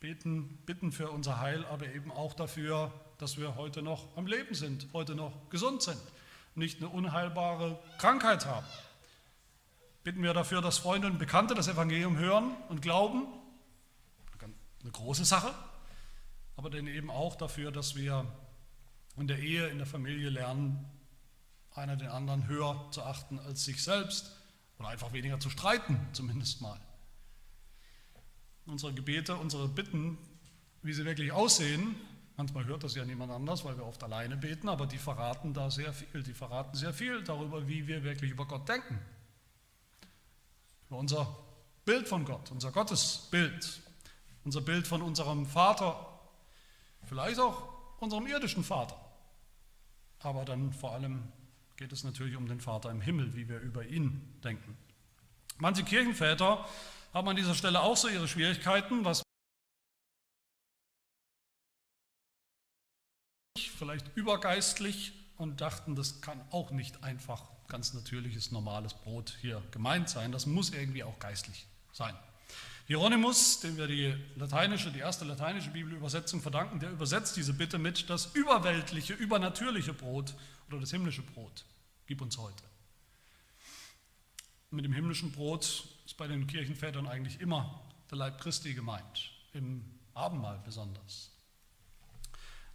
beten, 0.00 0.58
bitten 0.66 0.92
für 0.92 1.10
unser 1.10 1.40
Heil, 1.40 1.64
aber 1.66 1.86
eben 1.88 2.12
auch 2.12 2.34
dafür, 2.34 2.92
dass 3.18 3.38
wir 3.38 3.56
heute 3.56 3.82
noch 3.82 4.16
am 4.16 4.26
Leben 4.26 4.54
sind, 4.54 4.88
heute 4.92 5.14
noch 5.14 5.48
gesund 5.50 5.82
sind, 5.82 6.00
nicht 6.54 6.78
eine 6.78 6.88
unheilbare 6.88 7.78
Krankheit 7.98 8.46
haben. 8.46 8.66
Bitten 10.04 10.22
wir 10.22 10.34
dafür, 10.34 10.60
dass 10.60 10.78
Freunde 10.78 11.08
und 11.08 11.18
Bekannte 11.18 11.54
das 11.54 11.68
Evangelium 11.68 12.18
hören 12.18 12.54
und 12.68 12.82
glauben, 12.82 13.26
eine 14.86 14.92
große 14.92 15.24
Sache, 15.24 15.52
aber 16.56 16.70
dann 16.70 16.86
eben 16.86 17.10
auch 17.10 17.34
dafür, 17.34 17.72
dass 17.72 17.96
wir 17.96 18.24
in 19.16 19.26
der 19.26 19.40
Ehe, 19.40 19.66
in 19.66 19.78
der 19.78 19.86
Familie 19.86 20.28
lernen, 20.28 20.88
einer 21.74 21.96
den 21.96 22.08
anderen 22.08 22.46
höher 22.46 22.86
zu 22.92 23.02
achten 23.02 23.40
als 23.40 23.64
sich 23.64 23.82
selbst 23.82 24.30
oder 24.78 24.88
einfach 24.88 25.12
weniger 25.12 25.40
zu 25.40 25.50
streiten, 25.50 25.98
zumindest 26.12 26.60
mal 26.60 26.78
unsere 28.66 28.92
Gebete, 28.92 29.36
unsere 29.36 29.68
Bitten, 29.68 30.18
wie 30.82 30.92
sie 30.92 31.04
wirklich 31.04 31.32
aussehen, 31.32 31.96
manchmal 32.36 32.64
hört 32.66 32.84
das 32.84 32.94
ja 32.94 33.04
niemand 33.04 33.32
anders, 33.32 33.64
weil 33.64 33.76
wir 33.76 33.84
oft 33.84 34.02
alleine 34.02 34.36
beten, 34.36 34.68
aber 34.68 34.86
die 34.86 34.98
verraten 34.98 35.54
da 35.54 35.70
sehr 35.70 35.92
viel. 35.92 36.22
Die 36.22 36.34
verraten 36.34 36.76
sehr 36.76 36.92
viel 36.92 37.22
darüber, 37.22 37.66
wie 37.68 37.86
wir 37.86 38.04
wirklich 38.04 38.30
über 38.30 38.46
Gott 38.46 38.68
denken. 38.68 38.98
Über 40.88 40.98
unser 40.98 41.36
Bild 41.84 42.08
von 42.08 42.24
Gott, 42.24 42.50
unser 42.50 42.72
Gottesbild, 42.72 43.80
unser 44.44 44.60
Bild 44.60 44.86
von 44.86 45.02
unserem 45.02 45.46
Vater, 45.46 46.20
vielleicht 47.04 47.38
auch 47.38 48.00
unserem 48.00 48.26
irdischen 48.26 48.64
Vater. 48.64 49.00
Aber 50.20 50.44
dann 50.44 50.72
vor 50.72 50.92
allem 50.92 51.32
geht 51.76 51.92
es 51.92 52.04
natürlich 52.04 52.36
um 52.36 52.46
den 52.48 52.60
Vater 52.60 52.90
im 52.90 53.00
Himmel, 53.00 53.34
wie 53.34 53.48
wir 53.48 53.60
über 53.60 53.84
ihn 53.84 54.38
denken. 54.42 54.76
Manche 55.58 55.84
Kirchenväter 55.84 56.66
haben 57.16 57.28
an 57.28 57.36
dieser 57.36 57.54
Stelle 57.54 57.80
auch 57.80 57.96
so 57.96 58.08
ihre 58.08 58.28
Schwierigkeiten, 58.28 59.06
was 59.06 59.22
vielleicht 63.78 64.14
übergeistlich 64.16 65.14
und 65.38 65.62
dachten, 65.62 65.96
das 65.96 66.20
kann 66.20 66.38
auch 66.50 66.72
nicht 66.72 67.02
einfach 67.02 67.42
ganz 67.68 67.94
natürliches, 67.94 68.52
normales 68.52 68.92
Brot 68.92 69.38
hier 69.40 69.62
gemeint 69.70 70.10
sein. 70.10 70.30
Das 70.30 70.44
muss 70.44 70.74
irgendwie 70.74 71.04
auch 71.04 71.18
geistlich 71.18 71.66
sein. 71.90 72.14
Hieronymus, 72.86 73.60
dem 73.60 73.78
wir 73.78 73.86
die 73.86 74.14
lateinische, 74.36 74.92
die 74.92 74.98
erste 74.98 75.24
lateinische 75.24 75.70
Bibelübersetzung 75.70 76.42
verdanken, 76.42 76.80
der 76.80 76.90
übersetzt 76.90 77.34
diese 77.38 77.54
Bitte 77.54 77.78
mit 77.78 78.10
das 78.10 78.26
überweltliche, 78.34 79.14
übernatürliche 79.14 79.94
Brot 79.94 80.34
oder 80.68 80.80
das 80.80 80.90
himmlische 80.90 81.22
Brot. 81.22 81.64
Gib 82.06 82.20
uns 82.20 82.36
heute. 82.36 82.62
Mit 84.70 84.84
dem 84.84 84.92
himmlischen 84.92 85.32
Brot 85.32 85.95
ist 86.06 86.16
bei 86.16 86.28
den 86.28 86.46
Kirchenvätern 86.46 87.08
eigentlich 87.08 87.40
immer 87.40 87.82
der 88.10 88.18
Leib 88.18 88.40
Christi 88.40 88.74
gemeint, 88.74 89.32
im 89.52 89.84
Abendmahl 90.14 90.62
besonders. 90.64 91.32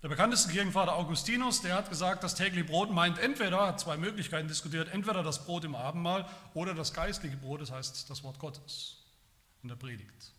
Der 0.04 0.10
bekannteste 0.10 0.52
Kirchenvater 0.52 0.96
Augustinus, 0.96 1.62
der 1.62 1.76
hat 1.76 1.90
gesagt, 1.90 2.24
das 2.24 2.36
tägliche 2.36 2.66
Brot 2.66 2.92
meint 2.92 3.20
entweder, 3.20 3.68
hat 3.68 3.80
zwei 3.80 3.96
Möglichkeiten 3.96 4.50
diskutiert, 4.50 4.90
entweder 4.90 5.24
das 5.24 5.46
Brot 5.46 5.64
im 5.64 5.76
Abendmahl 5.76 6.28
oder 6.54 6.74
das 6.74 6.94
geistliche 6.94 7.38
Brot, 7.38 7.62
das 7.62 7.72
heißt 7.72 8.10
das 8.10 8.22
Wort 8.24 8.38
Gottes 8.38 8.98
in 9.64 9.70
der 9.70 9.76
Predigt. 9.78 10.34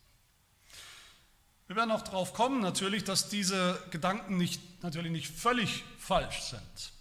Wir 1.68 1.76
werden 1.76 1.92
auch 1.92 2.02
darauf 2.02 2.34
kommen, 2.34 2.60
natürlich, 2.60 3.04
dass 3.04 3.30
diese 3.30 3.82
Gedanken 3.90 4.36
nicht, 4.36 4.82
natürlich 4.82 5.12
nicht 5.12 5.28
völlig 5.28 5.84
falsch 5.96 6.42
sind. 6.42 6.92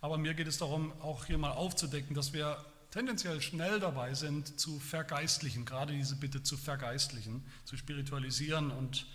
Aber 0.00 0.18
mir 0.18 0.34
geht 0.34 0.48
es 0.48 0.58
darum, 0.58 0.92
auch 1.02 1.26
hier 1.26 1.38
mal 1.38 1.52
aufzudecken, 1.52 2.16
dass 2.16 2.32
wir 2.32 2.64
tendenziell 2.90 3.40
schnell 3.40 3.80
dabei 3.80 4.14
sind, 4.14 4.58
zu 4.58 4.78
vergeistlichen, 4.80 5.64
gerade 5.64 5.92
diese 5.92 6.16
Bitte 6.16 6.42
zu 6.42 6.56
vergeistlichen, 6.56 7.44
zu 7.64 7.76
spiritualisieren 7.76 8.70
und 8.70 9.06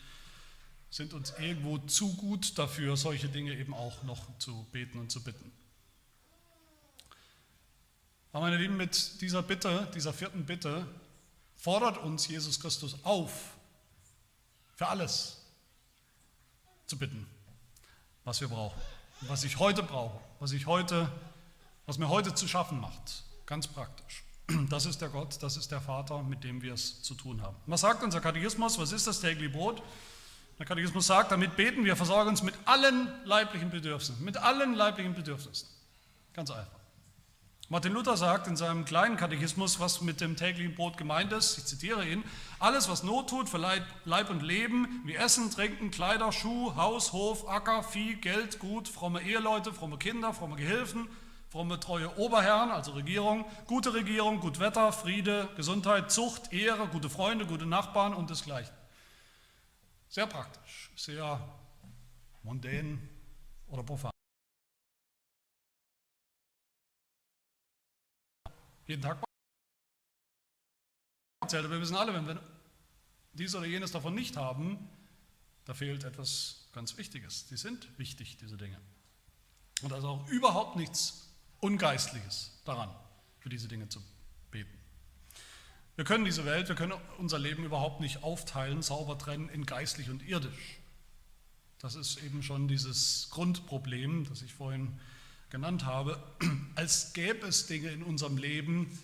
sind 0.90 1.14
uns 1.14 1.34
irgendwo 1.40 1.78
zu 1.78 2.16
gut 2.16 2.58
dafür, 2.58 2.98
solche 2.98 3.30
Dinge 3.30 3.54
eben 3.54 3.74
auch 3.74 4.04
noch 4.04 4.38
zu 4.38 4.68
beten 4.72 5.00
und 5.00 5.12
zu 5.12 5.24
bitten. 5.24 5.52
Aber 8.34 8.46
meine 8.46 8.58
Lieben, 8.58 8.78
mit 8.78 9.22
dieser 9.22 9.42
Bitte, 9.42 9.90
dieser 9.94 10.14
vierten 10.14 10.46
Bitte, 10.46 10.88
fordert 11.56 11.98
uns 11.98 12.28
Jesus 12.28 12.60
Christus 12.60 13.04
auf, 13.04 13.56
für 14.76 14.88
alles 14.88 15.38
zu 16.88 16.98
bitten, 16.98 17.28
was 18.24 18.42
wir 18.42 18.48
brauchen, 18.48 18.80
was 19.22 19.44
ich 19.44 19.60
heute 19.60 19.84
brauche, 19.84 20.20
was 20.40 20.52
ich 20.54 20.66
heute, 20.66 21.12
was 21.86 21.98
mir 21.98 22.10
heute 22.10 22.34
zu 22.34 22.48
schaffen 22.48 22.80
macht, 22.80 23.24
ganz 23.46 23.68
praktisch. 23.68 24.24
Das 24.70 24.86
ist 24.86 25.02
der 25.02 25.10
Gott, 25.10 25.38
das 25.42 25.58
ist 25.58 25.72
der 25.72 25.82
Vater, 25.82 26.24
mit 26.24 26.44
dem 26.44 26.62
wir 26.62 26.74
es 26.74 27.02
zu 27.04 27.16
tun 27.16 27.42
haben. 27.42 27.56
Was 27.68 27.82
sagt 27.82 28.04
unser 28.04 28.22
Katechismus? 28.22 28.78
Was 28.80 28.92
ist 28.92 29.08
das 29.08 29.22
tägliche 29.22 29.50
Brot? 29.50 29.82
Der 30.60 30.66
Katechismus 30.66 31.08
sagt, 31.08 31.32
damit 31.32 31.56
beten 31.56 31.86
wir, 31.86 31.96
versorgen 31.96 32.30
uns 32.30 32.44
mit 32.44 32.54
allen 32.66 33.12
leiblichen 33.26 33.72
Bedürfnissen, 33.72 34.24
mit 34.24 34.38
allen 34.38 34.76
leiblichen 34.76 35.16
Bedürfnissen. 35.16 35.68
Ganz 36.34 36.52
einfach. 36.52 36.82
Martin 37.72 37.94
Luther 37.94 38.18
sagt 38.18 38.48
in 38.48 38.58
seinem 38.58 38.84
kleinen 38.84 39.16
Katechismus, 39.16 39.80
was 39.80 40.02
mit 40.02 40.20
dem 40.20 40.36
täglichen 40.36 40.76
Brot 40.76 40.98
gemeint 40.98 41.32
ist, 41.32 41.58
ich 41.58 41.64
zitiere 41.64 42.06
ihn, 42.06 42.22
alles, 42.60 42.90
was 42.90 43.02
Not 43.02 43.30
tut 43.30 43.48
für 43.48 43.58
Leib 43.58 44.30
und 44.30 44.44
Leben, 44.44 45.02
wie 45.06 45.16
Essen, 45.16 45.50
Trinken, 45.50 45.90
Kleider, 45.90 46.34
Schuh, 46.34 46.76
Haus, 46.76 47.14
Hof, 47.14 47.48
Acker, 47.48 47.82
Vieh, 47.82 48.16
Geld, 48.16 48.60
Gut, 48.60 48.90
fromme 48.90 49.22
Eheleute, 49.22 49.74
fromme 49.74 49.98
Kinder, 49.98 50.34
fromme 50.34 50.58
Gehilfen, 50.58 51.08
fromme 51.52 51.78
treue 51.82 52.18
Oberherren, 52.18 52.72
also 52.72 52.94
Regierung, 52.94 53.46
gute 53.68 53.94
Regierung, 53.94 54.40
gut 54.40 54.60
Wetter, 54.60 54.94
Friede, 54.94 55.50
Gesundheit, 55.58 56.10
Zucht, 56.10 56.54
Ehre, 56.54 56.88
gute 56.88 57.10
Freunde, 57.10 57.46
gute 57.46 57.66
Nachbarn 57.66 58.14
und 58.14 58.30
desgleichen. 58.30 58.74
Sehr 60.08 60.28
praktisch, 60.28 60.92
sehr 60.96 61.42
mondän 62.44 63.02
oder 63.68 63.84
profan. 63.84 64.12
Jeden 68.88 69.02
Tag 69.02 69.22
zählt, 71.48 71.70
wir 71.70 71.82
wissen 71.82 71.98
alle, 71.98 72.14
wenn 72.14 72.28
wir 72.28 72.42
dies 73.34 73.54
oder 73.56 73.66
jenes 73.66 73.92
davon 73.92 74.16
nicht 74.16 74.38
haben, 74.38 74.90
da 75.66 75.74
fehlt 75.74 76.06
etwas 76.06 76.70
ganz 76.72 76.96
Wichtiges. 76.96 77.48
Die 77.48 77.58
sind 77.58 78.00
wichtig, 78.00 78.38
diese 78.38 78.56
Dinge. 78.56 78.80
Und 79.82 79.92
da 79.92 79.98
ist 79.98 80.06
auch 80.06 80.26
überhaupt 80.30 80.78
nichts 80.78 81.31
Ungeistliches 81.62 82.52
daran, 82.66 82.90
für 83.40 83.50
diese 83.50 83.68
Dinge 83.68 83.88
zu 83.88 84.02
beten. 84.52 84.78
Wir 85.96 86.04
können 86.06 86.26
diese 86.26 86.46
Welt, 86.46 86.68
wir 86.68 86.76
können 86.76 86.94
unser 87.18 87.40
Leben 87.40 87.64
überhaupt 87.64 88.02
nicht 88.02 88.24
aufteilen, 88.24 88.82
sauber 88.82 89.18
trennen 89.18 89.48
in 89.50 89.66
geistlich 89.66 90.10
und 90.10 90.28
irdisch. 90.28 90.80
Das 91.80 91.96
ist 91.96 92.24
eben 92.24 92.44
schon 92.44 92.68
dieses 92.68 93.30
Grundproblem, 93.32 94.26
das 94.30 94.42
ich 94.42 94.54
vorhin 94.54 95.00
genannt 95.50 95.86
habe. 95.86 96.22
Als 96.76 97.14
gäbe 97.14 97.48
es 97.48 97.68
Dinge 97.68 97.90
in 97.90 98.04
unserem 98.04 98.38
Leben, 98.38 98.98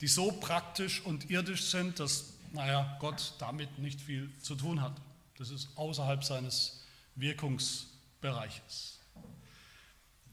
die 0.00 0.08
so 0.08 0.32
praktisch 0.32 1.00
und 1.02 1.30
irdisch 1.30 1.70
sind, 1.70 2.00
dass, 2.00 2.34
naja, 2.52 2.96
Gott 3.00 3.34
damit 3.38 3.78
nicht 3.78 4.00
viel 4.00 4.30
zu 4.40 4.54
tun 4.54 4.80
hat. 4.80 4.94
Das 5.38 5.50
ist 5.50 5.68
außerhalb 5.76 6.24
seines 6.24 6.84
Wirkungsbereiches. 7.14 9.00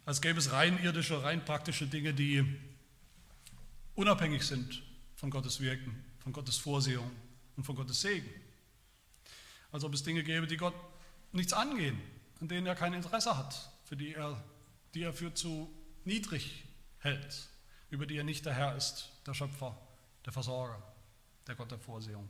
Als 0.06 0.22
gäbe 0.22 0.40
es 0.40 0.52
rein 0.52 0.82
irdische, 0.84 1.24
rein 1.24 1.46
praktische 1.46 1.88
Dinge, 1.88 2.14
die 2.14 2.44
unabhängig 3.96 4.44
sind 4.44 4.82
von 5.16 5.30
Gottes 5.30 5.60
Wirken, 5.60 6.04
von 6.20 6.34
Gottes 6.34 6.58
Vorsehung 6.58 7.12
und 7.56 7.64
von 7.64 7.76
Gottes 7.76 8.02
Segen. 8.02 8.30
Als 9.72 9.84
ob 9.84 9.94
es 9.94 10.04
Dinge 10.04 10.24
gäbe, 10.24 10.48
die 10.48 10.58
Gott 10.58 10.74
nichts 11.32 11.54
angehen, 11.54 12.02
an 12.40 12.48
denen 12.48 12.66
er 12.66 12.76
kein 12.76 12.94
Interesse 12.94 13.38
hat, 13.38 13.72
für 13.86 13.96
die 13.96 14.14
er, 14.14 14.44
die 14.94 15.04
er 15.04 15.14
für 15.14 15.34
zu 15.34 15.72
niedrig 16.04 16.66
hält, 16.98 17.50
über 17.90 18.06
die 18.06 18.18
er 18.18 18.24
nicht 18.24 18.46
der 18.46 18.54
Herr 18.54 18.76
ist, 18.76 19.10
der 19.28 19.34
Schöpfer, 19.34 19.78
der 20.26 20.34
Versorger, 20.34 20.82
der 21.48 21.56
Gott 21.56 21.72
der 21.72 21.80
Vorsehung. 21.80 22.28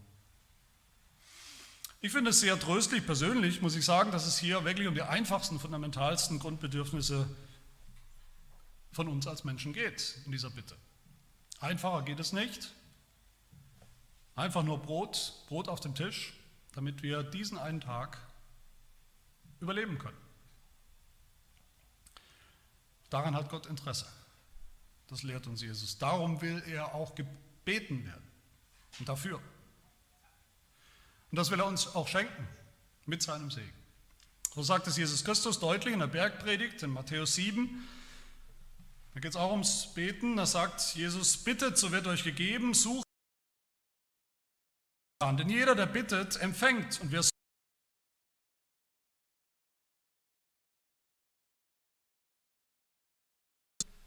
Ich 2.01 2.11
finde 2.11 2.31
es 2.31 2.39
sehr 2.39 2.59
tröstlich 2.59 3.05
persönlich, 3.05 3.61
muss 3.61 3.75
ich 3.75 3.85
sagen, 3.85 4.11
dass 4.11 4.25
es 4.25 4.39
hier 4.39 4.65
wirklich 4.65 4.87
um 4.87 4.95
die 4.95 5.03
einfachsten, 5.03 5.59
fundamentalsten 5.59 6.39
Grundbedürfnisse 6.39 7.29
von 8.91 9.07
uns 9.07 9.27
als 9.27 9.43
Menschen 9.43 9.74
geht 9.74 10.17
in 10.25 10.31
dieser 10.31 10.50
Bitte. 10.50 10.75
Einfacher 11.60 12.03
geht 12.03 12.19
es 12.19 12.33
nicht. 12.33 12.74
Einfach 14.36 14.63
nur 14.63 14.79
Brot, 14.79 15.33
Brot 15.48 15.67
auf 15.67 15.79
dem 15.79 15.95
Tisch, 15.95 16.33
damit 16.74 17.03
wir 17.03 17.24
diesen 17.24 17.57
einen 17.57 17.81
Tag 17.81 18.17
überleben 19.60 19.98
können. 19.98 20.17
Daran 23.10 23.36
hat 23.36 23.50
Gott 23.50 23.65
Interesse. 23.65 24.07
Das 25.07 25.24
lehrt 25.24 25.45
uns 25.48 25.62
Jesus. 25.62 25.98
Darum 25.98 26.41
will 26.41 26.63
er 26.67 26.95
auch 26.95 27.13
gebeten 27.13 28.05
werden. 28.05 28.24
Und 29.00 29.10
dafür. 29.10 29.38
Und 31.29 31.38
das 31.38 31.51
will 31.51 31.60
er 31.60 31.65
uns 31.65 31.93
auch 31.95 32.07
schenken 32.07 32.48
mit 33.05 33.21
seinem 33.21 33.51
Segen. 33.51 33.74
So 34.55 34.63
sagt 34.63 34.88
es 34.88 34.98
Jesus 34.98 35.24
Christus 35.24 35.60
deutlich 35.60 35.93
in 35.93 36.00
der 36.00 36.07
Bergpredigt 36.07 36.83
in 36.83 36.89
Matthäus 36.89 37.36
7. 37.36 37.88
Da 39.13 39.20
geht 39.20 39.32
es 39.32 39.36
auch 39.36 39.51
ums 39.51 39.94
Beten. 39.94 40.38
Da 40.38 40.46
sagt 40.46 40.96
Jesus, 40.96 41.38
bittet, 41.38 41.77
so 41.77 41.91
wird 41.91 42.08
euch 42.08 42.24
gegeben, 42.24 42.74
sucht. 42.74 43.06
Denn 45.22 45.50
jeder, 45.50 45.75
der 45.75 45.86
bittet, 45.86 46.38
empfängt. 46.38 47.00
Und 47.01 47.12
wer 47.12 47.22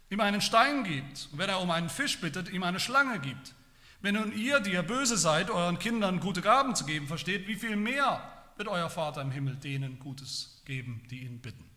ihm 0.09 0.19
einen 0.19 0.41
Stein 0.41 0.83
gibt, 0.83 1.29
und 1.31 1.37
wenn 1.37 1.49
er 1.49 1.61
um 1.61 1.71
einen 1.71 1.89
Fisch 1.89 2.19
bittet, 2.19 2.49
ihm 2.49 2.63
eine 2.63 2.79
Schlange 2.79 3.19
gibt. 3.19 3.55
Wenn 4.01 4.15
nun 4.15 4.33
ihr, 4.33 4.59
die 4.59 4.73
ihr 4.73 4.83
böse 4.83 5.17
seid, 5.17 5.49
euren 5.49 5.79
Kindern 5.79 6.19
gute 6.19 6.41
Gaben 6.41 6.75
zu 6.75 6.85
geben 6.85 7.07
versteht, 7.07 7.47
wie 7.47 7.55
viel 7.55 7.75
mehr 7.75 8.31
wird 8.57 8.67
euer 8.67 8.89
Vater 8.89 9.21
im 9.21 9.31
Himmel 9.31 9.55
denen 9.55 9.99
Gutes 9.99 10.61
geben, 10.65 11.03
die 11.09 11.23
ihn 11.23 11.41
bitten. 11.41 11.69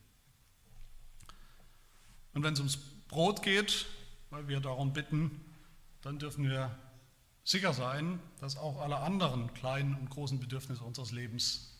Und 2.35 2.43
wenn 2.43 2.53
es 2.53 2.61
ums 2.61 2.79
Brot 3.09 3.43
geht, 3.43 3.87
weil 4.31 4.49
wir 4.49 4.61
darum 4.61 4.93
bitten, 4.93 5.41
dann 6.03 6.19
dürfen 6.19 6.49
wir 6.49 6.77
sicher 7.43 7.73
sein, 7.73 8.21
dass 8.41 8.57
auch 8.57 8.81
alle 8.81 8.99
anderen 8.99 9.53
kleinen 9.55 9.95
und 9.95 10.11
großen 10.11 10.39
Bedürfnisse 10.39 10.85
unseres 10.85 11.13
Lebens 11.13 11.75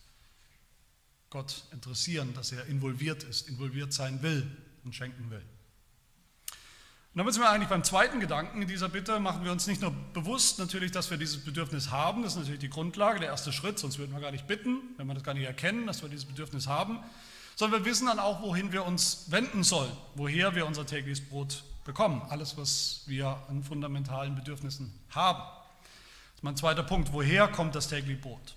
Gott 1.31 1.65
interessieren, 1.73 2.33
dass 2.35 2.53
er 2.53 2.65
involviert 2.67 3.23
ist, 3.23 3.49
involviert 3.49 3.93
sein 3.93 4.23
will 4.23 4.47
und 4.85 4.95
schenken 4.95 5.31
will. 5.31 5.45
Und 7.15 7.19
damit 7.19 7.35
sind 7.35 7.43
wir 7.43 7.51
eigentlich 7.51 7.69
beim 7.69 7.85
zweiten 7.85 8.21
Gedanken 8.21 8.67
dieser 8.67 8.89
Bitte, 8.89 9.21
machen 9.21 9.45
wir 9.45 9.53
uns 9.53 9.67
nicht 9.67 9.83
nur 9.83 9.91
bewusst 10.15 10.59
natürlich, 10.59 10.93
dass 10.93 11.11
wir 11.11 11.19
dieses 11.19 11.45
Bedürfnis 11.45 11.91
haben, 11.91 12.23
das 12.23 12.33
ist 12.33 12.39
natürlich 12.39 12.61
die 12.61 12.71
Grundlage, 12.71 13.21
der 13.21 13.29
erste 13.29 13.53
Schritt, 13.53 13.79
sonst 13.79 13.99
würden 13.99 14.13
wir 14.13 14.21
gar 14.21 14.31
nicht 14.31 14.47
bitten, 14.47 14.81
wenn 14.97 15.07
wir 15.07 15.15
das 15.15 15.23
gar 15.25 15.35
nicht 15.35 15.45
erkennen, 15.45 15.87
dass 15.87 16.01
wir 16.01 16.09
dieses 16.09 16.25
Bedürfnis 16.25 16.67
haben, 16.67 17.01
sondern 17.59 17.83
wir 17.83 17.91
wissen 17.91 18.07
dann 18.07 18.21
auch, 18.21 18.41
wohin 18.41 18.71
wir 18.71 18.87
uns 18.87 19.25
wenden 19.33 19.65
sollen, 19.65 19.91
woher 20.15 20.55
wir 20.55 20.65
unser 20.65 20.87
tägliches 20.87 21.29
Brot 21.29 21.65
bekommen, 21.85 22.23
alles, 22.29 22.57
was 22.57 23.03
wir 23.07 23.37
an 23.49 23.65
fundamentalen 23.65 24.37
Bedürfnissen 24.37 24.95
haben. 25.11 25.43
ist 26.37 26.45
mein 26.45 26.57
zweiter 26.57 26.85
Punkt. 26.85 27.13
Woher 27.13 27.49
kommt 27.49 27.75
das 27.75 27.89
tägliche 27.89 28.21
Brot? 28.21 28.55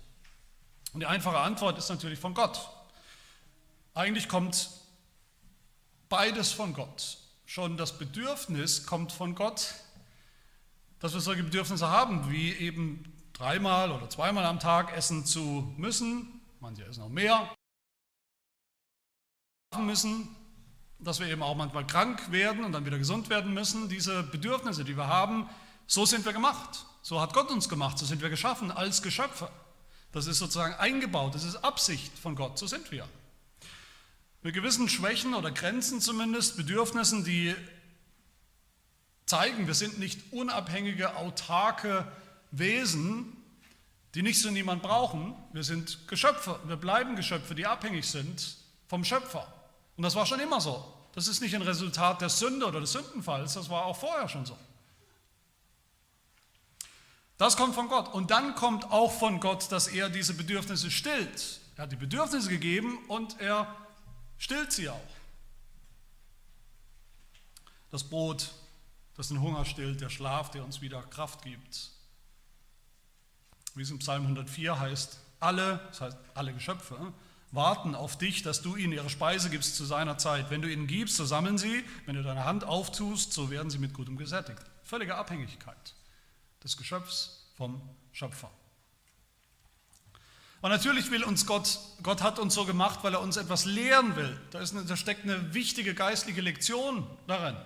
Und 0.92 1.00
die 1.00 1.06
einfache 1.06 1.38
Antwort 1.38 1.78
ist 1.78 1.88
natürlich 1.88 2.20
von 2.20 2.32
Gott. 2.32 2.68
Eigentlich 3.92 4.28
kommt 4.28 4.70
beides 6.08 6.52
von 6.52 6.72
Gott. 6.72 7.18
Schon 7.44 7.76
das 7.76 7.98
Bedürfnis 7.98 8.86
kommt 8.86 9.10
von 9.10 9.34
Gott, 9.34 9.74
dass 11.00 11.12
wir 11.12 11.20
solche 11.20 11.42
Bedürfnisse 11.42 11.88
haben, 11.88 12.30
wie 12.30 12.52
eben 12.52 13.12
dreimal 13.32 13.90
oder 13.90 14.08
zweimal 14.08 14.46
am 14.46 14.60
Tag 14.60 14.96
essen 14.96 15.26
zu 15.26 15.74
müssen, 15.76 16.40
manche 16.60 16.84
essen 16.84 17.02
auch 17.02 17.08
mehr, 17.08 17.52
müssen, 19.78 20.28
dass 20.98 21.20
wir 21.20 21.26
eben 21.28 21.42
auch 21.42 21.56
manchmal 21.56 21.86
krank 21.86 22.30
werden 22.30 22.64
und 22.64 22.72
dann 22.72 22.86
wieder 22.86 22.98
gesund 22.98 23.28
werden 23.28 23.52
müssen. 23.54 23.88
Diese 23.88 24.22
Bedürfnisse, 24.22 24.84
die 24.84 24.96
wir 24.96 25.08
haben, 25.08 25.48
so 25.86 26.06
sind 26.06 26.24
wir 26.24 26.32
gemacht. 26.32 26.86
So 27.02 27.20
hat 27.20 27.34
Gott 27.34 27.50
uns 27.50 27.68
gemacht, 27.68 27.98
so 27.98 28.06
sind 28.06 28.22
wir 28.22 28.30
geschaffen 28.30 28.70
als 28.70 29.02
Geschöpfe. 29.02 29.50
Das 30.12 30.26
ist 30.26 30.38
sozusagen 30.38 30.74
eingebaut, 30.74 31.34
das 31.34 31.42
ist 31.42 31.56
Absicht 31.56 32.16
von 32.18 32.36
Gott, 32.36 32.58
so 32.58 32.66
sind 32.66 32.92
wir. 32.92 33.08
Mit 34.42 34.54
gewissen 34.54 34.88
Schwächen 34.88 35.34
oder 35.34 35.50
Grenzen 35.50 36.00
zumindest, 36.00 36.56
Bedürfnissen, 36.56 37.24
die 37.24 37.54
zeigen, 39.26 39.66
wir 39.66 39.74
sind 39.74 39.98
nicht 39.98 40.32
unabhängige, 40.32 41.16
autarke 41.16 42.06
Wesen, 42.50 43.36
die 44.14 44.22
nichts 44.22 44.44
und 44.44 44.52
niemand 44.52 44.82
brauchen. 44.82 45.34
Wir 45.52 45.64
sind 45.64 46.06
Geschöpfe, 46.06 46.60
wir 46.66 46.76
bleiben 46.76 47.16
Geschöpfe, 47.16 47.54
die 47.54 47.66
abhängig 47.66 48.04
sind 48.04 48.56
vom 48.88 49.04
Schöpfer. 49.04 49.46
Und 49.96 50.02
das 50.02 50.14
war 50.14 50.26
schon 50.26 50.40
immer 50.40 50.60
so. 50.60 50.84
Das 51.14 51.28
ist 51.28 51.40
nicht 51.40 51.54
ein 51.54 51.62
Resultat 51.62 52.20
der 52.20 52.30
Sünde 52.30 52.66
oder 52.66 52.80
des 52.80 52.92
Sündenfalls, 52.92 53.54
das 53.54 53.68
war 53.68 53.84
auch 53.84 53.96
vorher 53.96 54.28
schon 54.28 54.46
so. 54.46 54.56
Das 57.36 57.56
kommt 57.56 57.74
von 57.74 57.88
Gott. 57.88 58.12
Und 58.14 58.30
dann 58.30 58.54
kommt 58.54 58.84
auch 58.84 59.12
von 59.12 59.40
Gott, 59.40 59.70
dass 59.72 59.88
er 59.88 60.08
diese 60.08 60.34
Bedürfnisse 60.34 60.90
stillt. 60.90 61.60
Er 61.76 61.82
hat 61.82 61.92
die 61.92 61.96
Bedürfnisse 61.96 62.48
gegeben 62.48 62.98
und 63.08 63.40
er 63.40 63.74
stillt 64.38 64.72
sie 64.72 64.88
auch. 64.88 65.00
Das 67.90 68.04
Brot, 68.04 68.52
das 69.16 69.28
den 69.28 69.40
Hunger 69.40 69.64
stillt, 69.64 70.00
der 70.00 70.08
Schlaf, 70.08 70.50
der 70.50 70.64
uns 70.64 70.80
wieder 70.80 71.02
Kraft 71.02 71.42
gibt. 71.42 71.90
Wie 73.74 73.82
es 73.82 73.90
im 73.90 73.98
Psalm 73.98 74.22
104 74.22 74.78
heißt, 74.78 75.18
alle, 75.40 75.78
das 75.88 76.00
heißt 76.00 76.18
alle 76.34 76.52
Geschöpfe, 76.54 77.12
warten 77.52 77.94
auf 77.94 78.18
dich, 78.18 78.42
dass 78.42 78.62
du 78.62 78.76
ihnen 78.76 78.92
ihre 78.92 79.10
Speise 79.10 79.50
gibst 79.50 79.76
zu 79.76 79.84
seiner 79.84 80.18
Zeit. 80.18 80.50
Wenn 80.50 80.62
du 80.62 80.70
ihnen 80.70 80.86
gibst, 80.86 81.16
so 81.16 81.24
sammeln 81.24 81.58
sie. 81.58 81.84
Wenn 82.06 82.16
du 82.16 82.22
deine 82.22 82.44
Hand 82.44 82.64
auftust, 82.64 83.32
so 83.32 83.50
werden 83.50 83.70
sie 83.70 83.78
mit 83.78 83.92
Gutem 83.94 84.16
gesättigt. 84.16 84.62
Völlige 84.82 85.14
Abhängigkeit 85.14 85.94
des 86.64 86.76
Geschöpfs 86.76 87.50
vom 87.56 87.80
Schöpfer. 88.12 88.50
Und 90.62 90.70
natürlich 90.70 91.10
will 91.10 91.24
uns 91.24 91.44
Gott, 91.44 91.78
Gott 92.02 92.22
hat 92.22 92.38
uns 92.38 92.54
so 92.54 92.64
gemacht, 92.64 93.00
weil 93.02 93.14
er 93.14 93.20
uns 93.20 93.36
etwas 93.36 93.64
lehren 93.64 94.14
will. 94.16 94.40
Da, 94.50 94.60
ist 94.60 94.74
eine, 94.74 94.84
da 94.84 94.96
steckt 94.96 95.24
eine 95.24 95.54
wichtige 95.54 95.92
geistliche 95.92 96.40
Lektion 96.40 97.06
darin. 97.26 97.56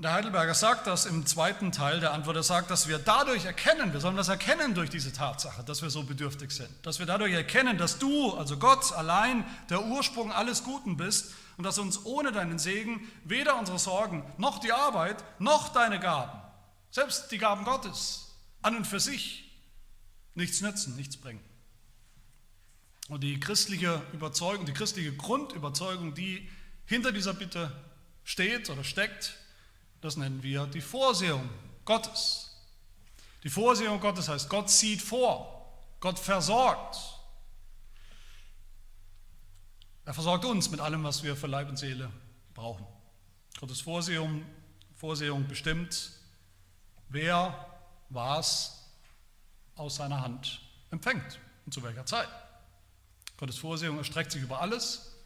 Der 0.00 0.14
Heidelberger 0.14 0.54
sagt 0.54 0.86
das 0.86 1.04
im 1.04 1.26
zweiten 1.26 1.72
Teil 1.72 2.00
der 2.00 2.14
Antwort. 2.14 2.34
Er 2.34 2.42
sagt, 2.42 2.70
dass 2.70 2.88
wir 2.88 2.98
dadurch 2.98 3.44
erkennen, 3.44 3.92
wir 3.92 4.00
sollen 4.00 4.16
das 4.16 4.28
erkennen 4.28 4.74
durch 4.74 4.88
diese 4.88 5.12
Tatsache, 5.12 5.62
dass 5.62 5.82
wir 5.82 5.90
so 5.90 6.04
bedürftig 6.04 6.52
sind. 6.52 6.70
Dass 6.86 7.00
wir 7.00 7.04
dadurch 7.04 7.34
erkennen, 7.34 7.76
dass 7.76 7.98
du, 7.98 8.32
also 8.32 8.56
Gott 8.56 8.92
allein, 8.92 9.44
der 9.68 9.84
Ursprung 9.84 10.32
alles 10.32 10.64
Guten 10.64 10.96
bist 10.96 11.34
und 11.58 11.64
dass 11.64 11.78
uns 11.78 12.06
ohne 12.06 12.32
deinen 12.32 12.58
Segen 12.58 13.06
weder 13.24 13.58
unsere 13.58 13.78
Sorgen 13.78 14.24
noch 14.38 14.58
die 14.58 14.72
Arbeit 14.72 15.22
noch 15.38 15.68
deine 15.68 16.00
Gaben, 16.00 16.40
selbst 16.90 17.30
die 17.30 17.36
Gaben 17.36 17.66
Gottes, 17.66 18.34
an 18.62 18.76
und 18.76 18.86
für 18.86 19.00
sich 19.00 19.52
nichts 20.34 20.62
nützen, 20.62 20.96
nichts 20.96 21.18
bringen. 21.18 21.44
Und 23.10 23.22
die 23.22 23.38
christliche 23.38 24.00
Überzeugung, 24.14 24.64
die 24.64 24.72
christliche 24.72 25.12
Grundüberzeugung, 25.14 26.14
die 26.14 26.48
hinter 26.86 27.12
dieser 27.12 27.34
Bitte 27.34 27.70
steht 28.24 28.70
oder 28.70 28.82
steckt, 28.82 29.34
das 30.00 30.16
nennen 30.16 30.42
wir 30.42 30.66
die 30.66 30.80
Vorsehung 30.80 31.48
Gottes. 31.84 32.56
Die 33.42 33.50
Vorsehung 33.50 34.00
Gottes 34.00 34.28
heißt, 34.28 34.48
Gott 34.48 34.70
sieht 34.70 35.00
vor, 35.00 35.72
Gott 36.00 36.18
versorgt. 36.18 36.96
Er 40.04 40.14
versorgt 40.14 40.44
uns 40.44 40.70
mit 40.70 40.80
allem, 40.80 41.04
was 41.04 41.22
wir 41.22 41.36
für 41.36 41.46
Leib 41.46 41.68
und 41.68 41.76
Seele 41.76 42.10
brauchen. 42.54 42.86
Gottes 43.58 43.80
Vorsehung, 43.80 44.44
Vorsehung 44.96 45.46
bestimmt, 45.46 46.12
wer 47.08 47.66
was 48.08 48.86
aus 49.76 49.96
seiner 49.96 50.20
Hand 50.20 50.60
empfängt 50.90 51.38
und 51.64 51.72
zu 51.72 51.82
welcher 51.82 52.06
Zeit. 52.06 52.28
Gottes 53.36 53.58
Vorsehung 53.58 53.98
erstreckt 53.98 54.32
sich 54.32 54.42
über 54.42 54.60
alles, 54.60 55.16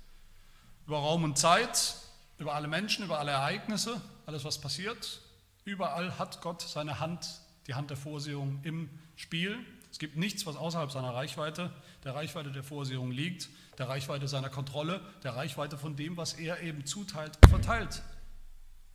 über 0.86 0.98
Raum 0.98 1.24
und 1.24 1.38
Zeit, 1.38 1.96
über 2.38 2.54
alle 2.54 2.68
Menschen, 2.68 3.04
über 3.04 3.18
alle 3.18 3.32
Ereignisse, 3.32 4.00
alles 4.26 4.44
was 4.44 4.60
passiert. 4.60 5.20
Überall 5.64 6.18
hat 6.18 6.40
Gott 6.42 6.62
seine 6.62 7.00
Hand, 7.00 7.40
die 7.66 7.74
Hand 7.74 7.90
der 7.90 7.96
Vorsehung 7.96 8.60
im 8.62 8.90
Spiel. 9.16 9.58
Es 9.90 9.98
gibt 9.98 10.16
nichts, 10.16 10.44
was 10.44 10.56
außerhalb 10.56 10.90
seiner 10.90 11.14
Reichweite, 11.14 11.70
der 12.02 12.14
Reichweite 12.14 12.50
der 12.50 12.64
Vorsehung 12.64 13.10
liegt, 13.10 13.48
der 13.78 13.88
Reichweite 13.88 14.28
seiner 14.28 14.50
Kontrolle, 14.50 15.00
der 15.22 15.36
Reichweite 15.36 15.78
von 15.78 15.96
dem, 15.96 16.16
was 16.16 16.34
er 16.34 16.60
eben 16.62 16.84
zuteilt, 16.84 17.38
verteilt 17.48 18.02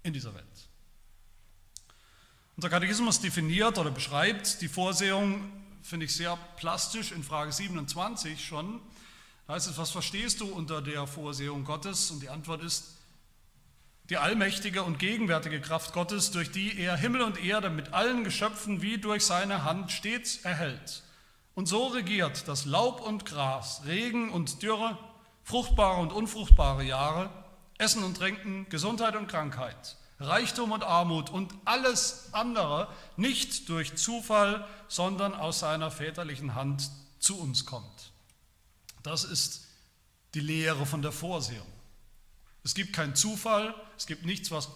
in 0.03 0.13
dieser 0.13 0.33
Welt. 0.35 0.45
Unser 2.55 2.69
Katechismus 2.69 3.21
definiert 3.21 3.77
oder 3.77 3.91
beschreibt 3.91 4.61
die 4.61 4.67
Vorsehung, 4.67 5.49
finde 5.81 6.05
ich 6.05 6.13
sehr 6.13 6.37
plastisch 6.57 7.13
in 7.13 7.23
Frage 7.23 7.53
27 7.53 8.43
schon. 8.43 8.81
Da 9.47 9.53
heißt 9.53 9.69
es, 9.69 9.77
was 9.77 9.91
verstehst 9.91 10.41
du 10.41 10.47
unter 10.53 10.81
der 10.81 11.07
Vorsehung 11.07 11.63
Gottes? 11.63 12.11
Und 12.11 12.21
die 12.21 12.29
Antwort 12.29 12.61
ist, 12.61 12.98
die 14.09 14.17
allmächtige 14.17 14.83
und 14.83 14.97
gegenwärtige 14.97 15.61
Kraft 15.61 15.93
Gottes, 15.93 16.31
durch 16.31 16.51
die 16.51 16.79
er 16.79 16.97
Himmel 16.97 17.21
und 17.21 17.43
Erde 17.43 17.69
mit 17.69 17.93
allen 17.93 18.23
Geschöpfen 18.23 18.81
wie 18.81 18.97
durch 18.97 19.25
seine 19.25 19.63
Hand 19.63 19.91
stets 19.91 20.37
erhält. 20.37 21.03
Und 21.53 21.67
so 21.67 21.87
regiert, 21.87 22.47
dass 22.47 22.65
Laub 22.65 23.01
und 23.01 23.25
Gras, 23.25 23.83
Regen 23.85 24.31
und 24.31 24.63
Dürre, 24.63 24.97
fruchtbare 25.43 26.01
und 26.01 26.11
unfruchtbare 26.11 26.83
Jahre, 26.83 27.29
Essen 27.77 28.03
und 28.03 28.17
Trinken, 28.17 28.67
Gesundheit 28.69 29.15
und 29.15 29.27
Krankheit, 29.27 29.97
Reichtum 30.19 30.71
und 30.71 30.83
Armut 30.83 31.29
und 31.29 31.53
alles 31.65 32.29
andere 32.33 32.87
nicht 33.15 33.69
durch 33.69 33.95
Zufall, 33.95 34.67
sondern 34.87 35.33
aus 35.33 35.59
seiner 35.59 35.91
väterlichen 35.91 36.55
Hand 36.55 36.89
zu 37.19 37.39
uns 37.39 37.65
kommt. 37.65 38.11
Das 39.03 39.23
ist 39.23 39.67
die 40.33 40.41
Lehre 40.41 40.85
von 40.85 41.01
der 41.01 41.11
Vorsehung. 41.11 41.78
Es 42.63 42.73
gibt 42.73 42.93
keinen 42.93 43.15
Zufall, 43.15 43.73
es 43.97 44.05
gibt 44.05 44.25
nichts, 44.25 44.51
was 44.51 44.69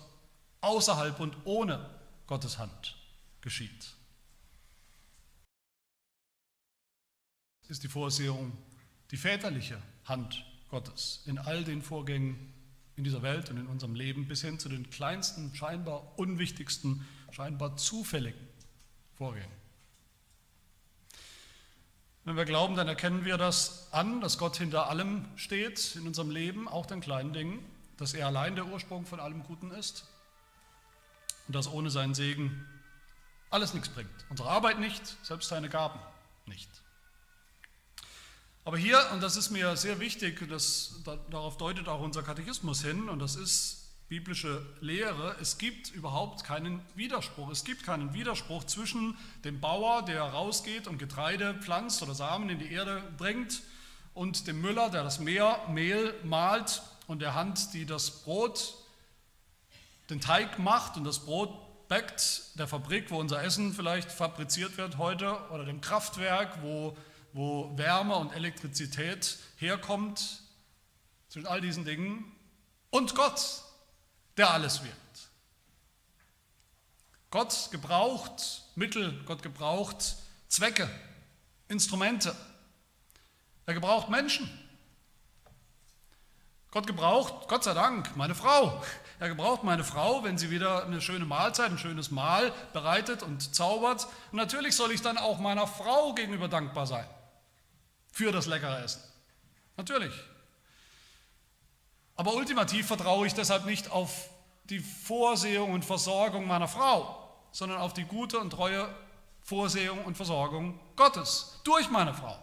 außerhalb 0.61 1.19
und 1.19 1.35
ohne 1.45 1.89
Gottes 2.27 2.57
Hand 2.57 2.95
geschieht. 3.41 3.93
Es 7.63 7.69
ist 7.69 7.83
die 7.83 7.89
Vorsehung, 7.89 8.51
die 9.11 9.17
väterliche 9.17 9.81
Hand 10.05 10.45
Gottes 10.69 11.21
in 11.25 11.37
all 11.37 11.63
den 11.63 11.81
Vorgängen 11.81 12.53
in 12.95 13.03
dieser 13.03 13.21
Welt 13.21 13.49
und 13.49 13.57
in 13.57 13.67
unserem 13.67 13.95
Leben 13.95 14.27
bis 14.27 14.41
hin 14.41 14.59
zu 14.59 14.69
den 14.69 14.89
kleinsten, 14.89 15.53
scheinbar 15.55 16.17
unwichtigsten, 16.17 17.05
scheinbar 17.31 17.77
zufälligen 17.77 18.47
Vorgängen. 19.15 19.62
Wenn 22.25 22.37
wir 22.37 22.45
glauben, 22.45 22.75
dann 22.75 22.87
erkennen 22.87 23.25
wir 23.25 23.37
das 23.37 23.87
an, 23.91 24.21
dass 24.21 24.37
Gott 24.37 24.57
hinter 24.57 24.89
allem 24.89 25.25
steht 25.35 25.95
in 25.95 26.07
unserem 26.07 26.29
Leben, 26.29 26.67
auch 26.67 26.85
den 26.85 27.01
kleinen 27.01 27.33
Dingen 27.33 27.65
dass 27.97 28.13
er 28.13 28.27
allein 28.27 28.55
der 28.55 28.65
Ursprung 28.65 29.05
von 29.05 29.19
allem 29.19 29.43
Guten 29.43 29.71
ist 29.71 30.05
und 31.47 31.55
dass 31.55 31.71
ohne 31.71 31.89
seinen 31.89 32.13
Segen 32.13 32.67
alles 33.49 33.73
nichts 33.73 33.89
bringt. 33.89 34.09
Unsere 34.29 34.49
Arbeit 34.49 34.79
nicht, 34.79 35.01
selbst 35.23 35.49
seine 35.49 35.69
Gaben 35.69 35.99
nicht. 36.45 36.69
Aber 38.65 38.77
hier, 38.77 38.99
und 39.11 39.21
das 39.21 39.35
ist 39.35 39.51
mir 39.51 39.75
sehr 39.75 39.99
wichtig, 39.99 40.47
das, 40.49 40.95
darauf 41.29 41.57
deutet 41.57 41.87
auch 41.87 41.99
unser 41.99 42.23
Katechismus 42.23 42.81
hin, 42.81 43.09
und 43.09 43.19
das 43.19 43.35
ist 43.35 43.82
biblische 44.09 44.65
Lehre, 44.81 45.35
es 45.41 45.57
gibt 45.57 45.91
überhaupt 45.91 46.43
keinen 46.43 46.81
Widerspruch. 46.95 47.49
Es 47.49 47.63
gibt 47.63 47.83
keinen 47.83 48.13
Widerspruch 48.13 48.63
zwischen 48.65 49.17
dem 49.43 49.59
Bauer, 49.59 50.03
der 50.03 50.21
rausgeht 50.21 50.87
und 50.87 50.97
Getreide 50.97 51.55
pflanzt 51.55 52.01
oder 52.03 52.13
Samen 52.13 52.49
in 52.49 52.59
die 52.59 52.71
Erde 52.71 53.03
bringt, 53.17 53.61
und 54.13 54.47
dem 54.47 54.61
Müller, 54.61 54.89
der 54.89 55.03
das 55.03 55.19
Meer, 55.19 55.59
Mehl 55.69 56.13
malt 56.23 56.83
und 57.07 57.21
der 57.21 57.33
Hand, 57.33 57.73
die 57.73 57.85
das 57.85 58.23
Brot, 58.23 58.75
den 60.09 60.21
Teig 60.21 60.59
macht 60.59 60.97
und 60.97 61.03
das 61.03 61.25
Brot 61.25 61.87
backt, 61.87 62.57
der 62.59 62.67
Fabrik, 62.67 63.09
wo 63.09 63.19
unser 63.19 63.43
Essen 63.43 63.73
vielleicht 63.73 64.11
fabriziert 64.11 64.77
wird 64.77 64.97
heute, 64.97 65.39
oder 65.49 65.65
dem 65.65 65.81
Kraftwerk, 65.81 66.61
wo, 66.61 66.95
wo 67.33 67.75
Wärme 67.75 68.15
und 68.15 68.33
Elektrizität 68.33 69.37
herkommt, 69.57 70.43
zwischen 71.29 71.47
all 71.47 71.61
diesen 71.61 71.83
Dingen, 71.83 72.31
und 72.91 73.15
Gott, 73.15 73.62
der 74.37 74.51
alles 74.51 74.83
wirkt. 74.83 74.97
Gott 77.31 77.69
gebraucht 77.71 78.63
Mittel, 78.75 79.23
Gott 79.25 79.41
gebraucht 79.41 80.15
Zwecke, 80.47 80.89
Instrumente. 81.67 82.35
Er 83.65 83.73
gebraucht 83.73 84.09
Menschen. 84.09 84.49
Gott 86.69 86.87
gebraucht, 86.87 87.47
Gott 87.47 87.63
sei 87.63 87.73
Dank, 87.73 88.15
meine 88.15 88.35
Frau. 88.35 88.83
Er 89.19 89.29
gebraucht 89.29 89.63
meine 89.63 89.83
Frau, 89.83 90.23
wenn 90.23 90.37
sie 90.37 90.49
wieder 90.49 90.85
eine 90.85 91.01
schöne 91.01 91.25
Mahlzeit, 91.25 91.71
ein 91.71 91.77
schönes 91.77 92.11
Mahl 92.11 92.51
bereitet 92.73 93.23
und 93.23 93.55
zaubert. 93.55 94.07
Und 94.31 94.37
natürlich 94.37 94.75
soll 94.75 94.91
ich 94.91 95.01
dann 95.01 95.17
auch 95.17 95.39
meiner 95.39 95.67
Frau 95.67 96.13
gegenüber 96.13 96.47
dankbar 96.47 96.87
sein 96.87 97.07
für 98.11 98.31
das 98.31 98.47
leckere 98.47 98.83
Essen. 98.83 99.01
Natürlich. 99.77 100.13
Aber 102.15 102.35
ultimativ 102.35 102.87
vertraue 102.87 103.27
ich 103.27 103.33
deshalb 103.33 103.65
nicht 103.65 103.91
auf 103.91 104.29
die 104.65 104.79
Vorsehung 104.79 105.73
und 105.73 105.83
Versorgung 105.83 106.47
meiner 106.47 106.67
Frau, 106.67 107.29
sondern 107.51 107.79
auf 107.79 107.93
die 107.93 108.05
gute 108.05 108.39
und 108.39 108.51
treue 108.51 108.87
Vorsehung 109.41 110.05
und 110.05 110.15
Versorgung 110.15 110.79
Gottes 110.95 111.59
durch 111.63 111.89
meine 111.89 112.13
Frau. 112.13 112.37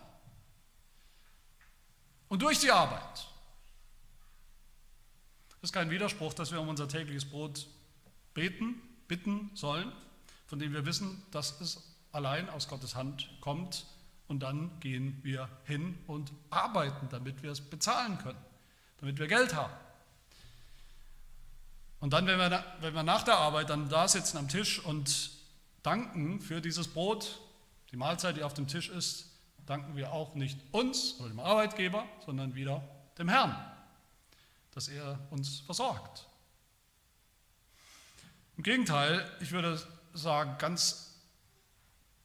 Und 2.28 2.42
durch 2.42 2.60
die 2.60 2.70
Arbeit. 2.70 3.26
Das 5.60 5.70
ist 5.70 5.72
kein 5.72 5.90
Widerspruch, 5.90 6.32
dass 6.32 6.52
wir 6.52 6.60
um 6.60 6.68
unser 6.68 6.88
tägliches 6.88 7.24
Brot 7.24 7.66
beten, 8.34 8.80
bitten 9.08 9.50
sollen, 9.54 9.92
von 10.46 10.58
dem 10.58 10.72
wir 10.72 10.86
wissen, 10.86 11.22
dass 11.32 11.60
es 11.60 11.82
allein 12.12 12.48
aus 12.50 12.68
Gottes 12.68 12.94
Hand 12.94 13.28
kommt. 13.40 13.86
Und 14.28 14.40
dann 14.40 14.78
gehen 14.80 15.18
wir 15.22 15.48
hin 15.64 15.98
und 16.06 16.32
arbeiten, 16.50 17.08
damit 17.10 17.42
wir 17.42 17.50
es 17.50 17.60
bezahlen 17.60 18.16
können, 18.18 18.38
damit 19.00 19.18
wir 19.18 19.26
Geld 19.26 19.54
haben. 19.54 19.72
Und 22.00 22.12
dann, 22.12 22.26
wenn 22.26 22.38
wir, 22.38 22.64
wenn 22.80 22.94
wir 22.94 23.02
nach 23.02 23.22
der 23.22 23.36
Arbeit 23.36 23.70
dann 23.70 23.88
da 23.88 24.08
sitzen 24.08 24.38
am 24.38 24.48
Tisch 24.48 24.82
und 24.82 25.30
danken 25.82 26.40
für 26.40 26.60
dieses 26.60 26.88
Brot, 26.88 27.40
die 27.90 27.96
Mahlzeit, 27.96 28.36
die 28.36 28.42
auf 28.42 28.54
dem 28.54 28.66
Tisch 28.66 28.88
ist, 28.88 29.26
danken 29.66 29.96
wir 29.96 30.12
auch 30.12 30.34
nicht 30.34 30.58
uns 30.72 31.18
oder 31.20 31.28
dem 31.28 31.40
Arbeitgeber, 31.40 32.06
sondern 32.24 32.54
wieder 32.54 32.82
dem 33.18 33.28
Herrn, 33.28 33.54
dass 34.72 34.88
er 34.88 35.18
uns 35.30 35.60
versorgt. 35.60 36.26
Im 38.56 38.62
Gegenteil, 38.62 39.30
ich 39.40 39.52
würde 39.52 39.80
sagen, 40.12 40.56
ganz 40.58 41.14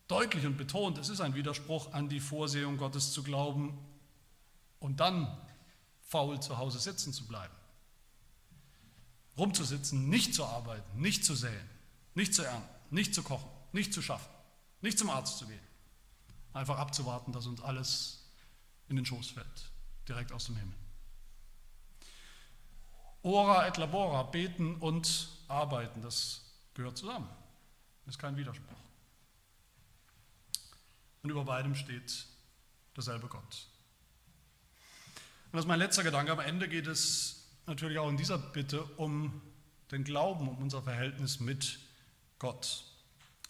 deutlich 0.07 0.45
und 0.45 0.57
betont, 0.57 0.97
es 0.97 1.09
ist 1.09 1.21
ein 1.21 1.35
Widerspruch 1.35 1.93
an 1.93 2.09
die 2.09 2.19
Vorsehung 2.19 2.77
Gottes 2.77 3.11
zu 3.11 3.23
glauben 3.23 3.77
und 4.79 4.99
dann 4.99 5.37
faul 6.15 6.39
zu 6.39 6.57
Hause 6.57 6.79
sitzen 6.79 7.11
zu 7.11 7.27
bleiben. 7.27 7.53
Rumzusitzen, 9.37 10.07
nicht 10.07 10.33
zu 10.33 10.45
arbeiten, 10.45 11.01
nicht 11.01 11.25
zu 11.25 11.35
säen, 11.35 11.69
nicht 12.13 12.33
zu 12.33 12.43
ernten, 12.43 12.69
nicht 12.89 13.13
zu 13.13 13.21
kochen, 13.21 13.49
nicht 13.73 13.93
zu 13.93 14.01
schaffen, 14.01 14.31
nicht 14.79 14.97
zum 14.97 15.09
Arzt 15.09 15.37
zu 15.39 15.45
gehen. 15.45 15.67
Einfach 16.53 16.77
abzuwarten, 16.77 17.33
dass 17.33 17.47
uns 17.47 17.61
alles 17.61 18.23
in 18.87 18.95
den 18.95 19.05
Schoß 19.05 19.31
fällt, 19.31 19.71
direkt 20.07 20.31
aus 20.31 20.45
dem 20.45 20.55
Himmel. 20.55 20.77
Ora 23.21 23.67
et 23.67 23.75
labora, 23.75 24.23
beten 24.23 24.75
und 24.75 25.27
arbeiten, 25.49 26.01
das 26.01 26.45
gehört 26.75 26.97
zusammen. 26.97 27.27
Das 28.05 28.15
ist 28.15 28.19
kein 28.19 28.37
Widerspruch. 28.37 28.77
Und 31.23 31.29
über 31.29 31.43
beidem 31.43 31.75
steht 31.75 32.25
derselbe 32.95 33.27
Gott. 33.27 33.67
Und 35.55 35.59
das 35.59 35.65
ist 35.67 35.69
mein 35.69 35.79
letzter 35.79 36.03
Gedanke. 36.03 36.33
Am 36.33 36.41
Ende 36.41 36.67
geht 36.67 36.85
es 36.85 37.45
natürlich 37.65 37.97
auch 37.97 38.09
in 38.09 38.17
dieser 38.17 38.37
Bitte 38.37 38.83
um 38.97 39.41
den 39.89 40.03
Glauben, 40.03 40.49
um 40.49 40.57
unser 40.57 40.81
Verhältnis 40.81 41.39
mit 41.39 41.79
Gott, 42.39 42.83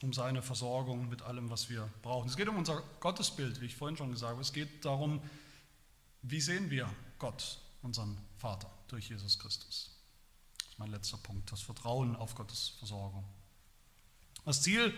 um 0.04 0.14
seine 0.14 0.44
Versorgung 0.44 1.10
mit 1.10 1.24
allem, 1.24 1.50
was 1.50 1.68
wir 1.68 1.90
brauchen. 2.04 2.30
Es 2.30 2.38
geht 2.38 2.48
um 2.48 2.58
unser 2.58 2.84
Gottesbild, 3.00 3.60
wie 3.60 3.66
ich 3.66 3.76
vorhin 3.76 3.98
schon 3.98 4.12
gesagt 4.12 4.34
habe. 4.34 4.42
Es 4.44 4.54
geht 4.54 4.86
darum, 4.86 5.20
wie 6.22 6.40
sehen 6.42 6.70
wir 6.70 6.88
Gott, 7.18 7.58
unseren 7.82 8.16
Vater, 8.38 8.70
durch 8.88 9.10
Jesus 9.10 9.40
Christus. 9.40 9.90
Das 10.60 10.68
ist 10.68 10.78
mein 10.78 10.92
letzter 10.92 11.18
Punkt, 11.18 11.52
das 11.52 11.62
Vertrauen 11.62 12.16
auf 12.16 12.36
Gottes 12.36 12.74
Versorgung. 12.78 13.26
Das 14.46 14.62
Ziel 14.62 14.94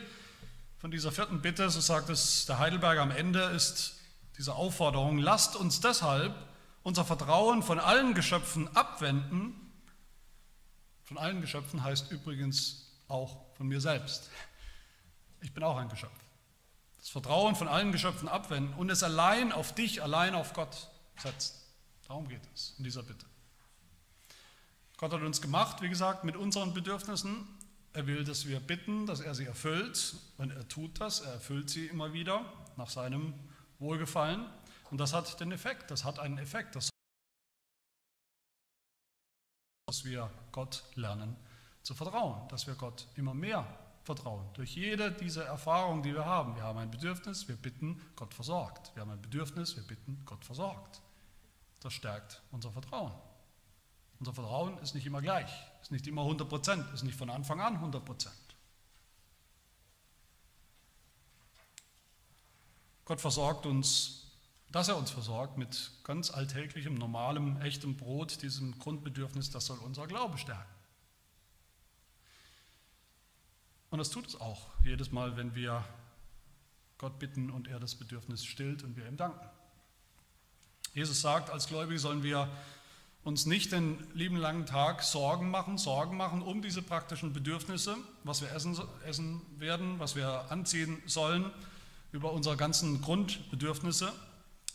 von 0.78 0.92
dieser 0.92 1.14
vierten 1.14 1.42
Bitte, 1.42 1.70
so 1.70 1.80
sagt 1.80 2.10
es 2.10 2.48
der 2.48 2.60
Heidelberger 2.60 3.02
am 3.02 3.12
Ende, 3.12 3.44
ist 3.44 3.96
diese 4.38 4.56
Aufforderung, 4.56 5.20
lasst 5.20 5.56
uns 5.56 5.80
deshalb 5.80 6.36
unser 6.88 7.04
Vertrauen 7.04 7.64
von 7.64 7.82
allen 7.82 8.14
Geschöpfen 8.14 8.74
abwenden. 8.74 9.54
Von 11.04 11.18
allen 11.18 11.42
Geschöpfen 11.42 11.84
heißt 11.84 12.14
übrigens 12.14 12.94
auch 13.10 13.54
von 13.56 13.68
mir 13.68 13.82
selbst. 13.82 14.30
Ich 15.42 15.54
bin 15.54 15.66
auch 15.66 15.76
ein 15.76 15.90
Geschöpf. 15.90 16.18
Das 16.98 17.10
Vertrauen 17.10 17.58
von 17.58 17.68
allen 17.68 17.92
Geschöpfen 17.92 18.30
abwenden 18.30 18.74
und 18.76 18.90
es 18.90 19.04
allein 19.04 19.52
auf 19.52 19.76
dich, 19.76 20.02
allein 20.02 20.34
auf 20.34 20.54
Gott 20.54 20.88
setzen. 21.18 21.56
Darum 22.08 22.30
geht 22.30 22.48
es 22.56 22.76
in 22.78 22.86
dieser 22.86 23.04
Bitte. 23.04 23.26
Gott 24.96 25.12
hat 25.12 25.22
uns 25.24 25.42
gemacht, 25.42 25.82
wie 25.82 25.90
gesagt, 25.90 26.24
mit 26.24 26.38
unseren 26.38 26.74
Bedürfnissen 26.74 27.50
er 27.92 28.08
will, 28.08 28.24
dass 28.24 28.48
wir 28.48 28.62
bitten, 28.62 29.06
dass 29.06 29.20
er 29.20 29.36
sie 29.36 29.46
erfüllt. 29.46 30.16
Und 30.38 30.52
er 30.52 30.66
tut 30.70 31.02
das, 31.02 31.20
er 31.20 31.34
erfüllt 31.34 31.70
sie 31.70 31.88
immer 31.88 32.14
wieder 32.14 32.46
nach 32.78 32.90
seinem 32.90 33.34
Wohlgefallen. 33.78 34.46
Und 34.90 34.98
das 35.00 35.14
hat 35.14 35.40
den 35.40 35.52
Effekt, 35.52 35.92
das 35.92 36.04
hat 36.04 36.20
einen 36.20 36.38
Effekt, 36.38 36.76
dass 36.76 36.90
wir 40.04 40.30
Gott 40.52 40.84
lernen 40.96 41.36
zu 41.84 41.96
vertrauen, 41.96 42.48
dass 42.50 42.68
wir 42.68 42.76
Gott 42.76 43.08
immer 43.16 43.34
mehr 43.34 43.66
vertrauen. 44.04 44.46
Durch 44.54 44.76
jede 44.76 45.12
dieser 45.12 45.46
Erfahrungen, 45.46 46.02
die 46.04 46.14
wir 46.14 46.26
haben. 46.26 46.56
Wir 46.56 46.64
haben 46.64 46.80
ein 46.80 46.92
Bedürfnis, 46.92 47.48
wir 47.48 47.56
bitten, 47.56 48.02
Gott 48.16 48.34
versorgt. 48.34 48.92
Wir 48.96 49.02
haben 49.02 49.12
ein 49.12 49.22
Bedürfnis, 49.22 49.76
wir 49.76 49.84
bitten, 49.84 50.22
Gott 50.26 50.44
versorgt. 50.44 51.02
Das 51.82 51.94
stärkt 51.94 52.42
unser 52.52 52.72
Vertrauen. 52.72 53.14
Unser 54.20 54.34
Vertrauen 54.34 54.78
ist 54.80 54.96
nicht 54.96 55.06
immer 55.06 55.22
gleich, 55.22 55.52
ist 55.82 55.92
nicht 55.92 56.08
immer 56.08 56.24
100 56.24 56.50
Prozent, 56.50 56.86
ist 56.94 57.04
nicht 57.04 57.18
von 57.18 57.30
Anfang 57.30 57.62
an 57.62 57.76
100 57.76 58.04
Prozent. 58.04 58.34
Gott 63.06 63.22
versorgt 63.22 63.66
uns, 63.66 64.27
dass 64.72 64.90
er 64.90 64.98
uns 64.98 65.12
versorgt 65.12 65.58
mit 65.58 65.92
ganz 66.04 66.32
alltäglichem, 66.32 66.96
normalem, 66.96 67.62
echtem 67.62 67.96
Brot, 67.96 68.42
diesem 68.42 68.78
Grundbedürfnis, 68.80 69.50
das 69.50 69.66
soll 69.66 69.80
unser 69.80 70.08
Glaube 70.08 70.38
stärken. 70.38 70.74
Und 73.90 74.00
das 74.00 74.10
tut 74.10 74.28
es 74.28 74.40
auch 74.40 74.68
jedes 74.84 75.12
Mal, 75.12 75.38
wenn 75.38 75.56
wir 75.56 75.84
Gott 76.98 77.20
bitten 77.20 77.50
und 77.50 77.68
er 77.68 77.80
das 77.80 77.96
Bedürfnis 77.96 78.44
stillt 78.44 78.84
und 78.84 78.98
wir 78.98 79.08
ihm 79.08 79.18
danken. 79.18 79.48
Jesus 80.94 81.22
sagt, 81.22 81.50
als 81.50 81.68
Gläubige 81.68 82.00
sollen 82.00 82.24
wir 82.24 82.50
uns 83.24 83.46
nicht 83.46 83.72
den 83.72 83.98
lieben 84.14 84.38
langen 84.38 84.66
Tag 84.66 85.04
Sorgen 85.04 85.50
machen, 85.52 85.78
Sorgen 85.78 86.18
machen 86.18 86.42
um 86.42 86.62
diese 86.62 86.82
praktischen 86.82 87.34
Bedürfnisse, 87.34 87.98
was 88.24 88.42
wir 88.42 88.52
essen, 88.52 88.78
essen 89.06 89.42
werden, 89.60 90.00
was 90.00 90.16
wir 90.16 90.50
anziehen 90.50 91.02
sollen, 91.06 91.52
über 92.12 92.32
unsere 92.32 92.58
ganzen 92.58 93.02
Grundbedürfnisse. 93.02 94.12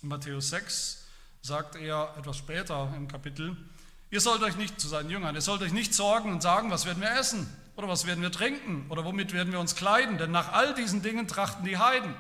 In 0.03 0.09
Matthäus 0.09 0.51
6 0.51 1.05
sagt 1.43 1.77
er 1.77 2.15
etwas 2.19 2.37
später 2.37 2.93
im 2.97 3.07
Kapitel, 3.07 3.57
ihr 4.11 4.21
sollt 4.21 4.43
euch 4.43 4.57
nicht 4.57 4.81
zu 4.81 4.89
seinen 4.89 5.11
Jüngern, 5.11 5.35
ihr 5.35 5.41
sollt 5.41 5.63
euch 5.63 5.73
nicht 5.73 5.95
sorgen 5.95 6.33
und 6.33 6.43
sagen, 6.43 6.71
was 6.71 6.87
werden 6.87 7.01
wir 7.01 7.17
essen 7.17 7.49
oder 7.77 7.87
was 7.87 8.05
werden 8.05 8.21
wir 8.21 8.33
trinken 8.33 8.87
oder 8.89 9.05
womit 9.05 9.33
werden 9.33 9.53
wir 9.53 9.61
uns 9.61 9.77
kleiden, 9.77 10.19
denn 10.19 10.33
nach 10.33 10.53
all 10.53 10.75
diesen 10.75 11.03
Dingen 11.03 11.29
trachten 11.29 11.65
die 11.65 11.79
Heiden. 11.79 12.15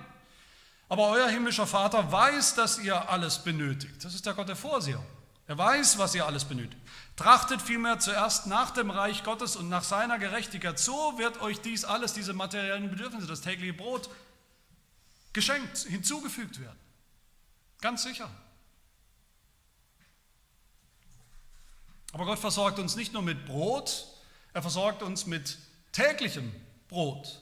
Aber 0.89 1.09
euer 1.09 1.29
himmlischer 1.29 1.67
Vater 1.67 2.13
weiß, 2.13 2.55
dass 2.55 2.79
ihr 2.79 3.11
alles 3.11 3.41
benötigt. 3.41 4.05
Das 4.05 4.15
ist 4.15 4.27
der 4.27 4.35
Gott 4.35 4.49
der 4.49 4.57
Vorsehung. 4.57 5.05
Er 5.49 5.59
weiß, 5.59 5.99
was 5.99 6.15
ihr 6.15 6.25
alles 6.25 6.45
benötigt. 6.45 6.81
Trachtet 7.17 7.61
vielmehr 7.61 7.99
zuerst 7.99 8.47
nach 8.47 8.71
dem 8.71 8.91
Reich 8.91 9.25
Gottes 9.25 9.57
und 9.57 9.69
nach 9.69 9.83
seiner 9.83 10.19
Gerechtigkeit. 10.19 10.79
So 10.79 11.19
wird 11.19 11.41
euch 11.41 11.61
dies 11.61 11.85
alles, 11.85 12.13
diese 12.13 12.33
materiellen 12.33 12.91
Bedürfnisse, 12.91 13.27
das 13.27 13.41
tägliche 13.41 13.73
Brot, 13.73 14.09
geschenkt, 15.33 15.79
hinzugefügt 15.79 16.61
werden. 16.61 16.79
Ganz 17.83 18.05
sicher. 18.05 18.31
Aber 22.13 22.25
Gott 22.25 22.39
versorgt 22.39 22.79
uns 22.79 22.97
nicht 22.97 23.13
nur 23.13 23.23
mit 23.23 23.45
Brot, 23.45 24.07
er 24.55 24.63
versorgt 24.63 25.03
uns 25.03 25.27
mit 25.27 25.59
täglichem 25.93 26.51
Brot. 26.89 27.41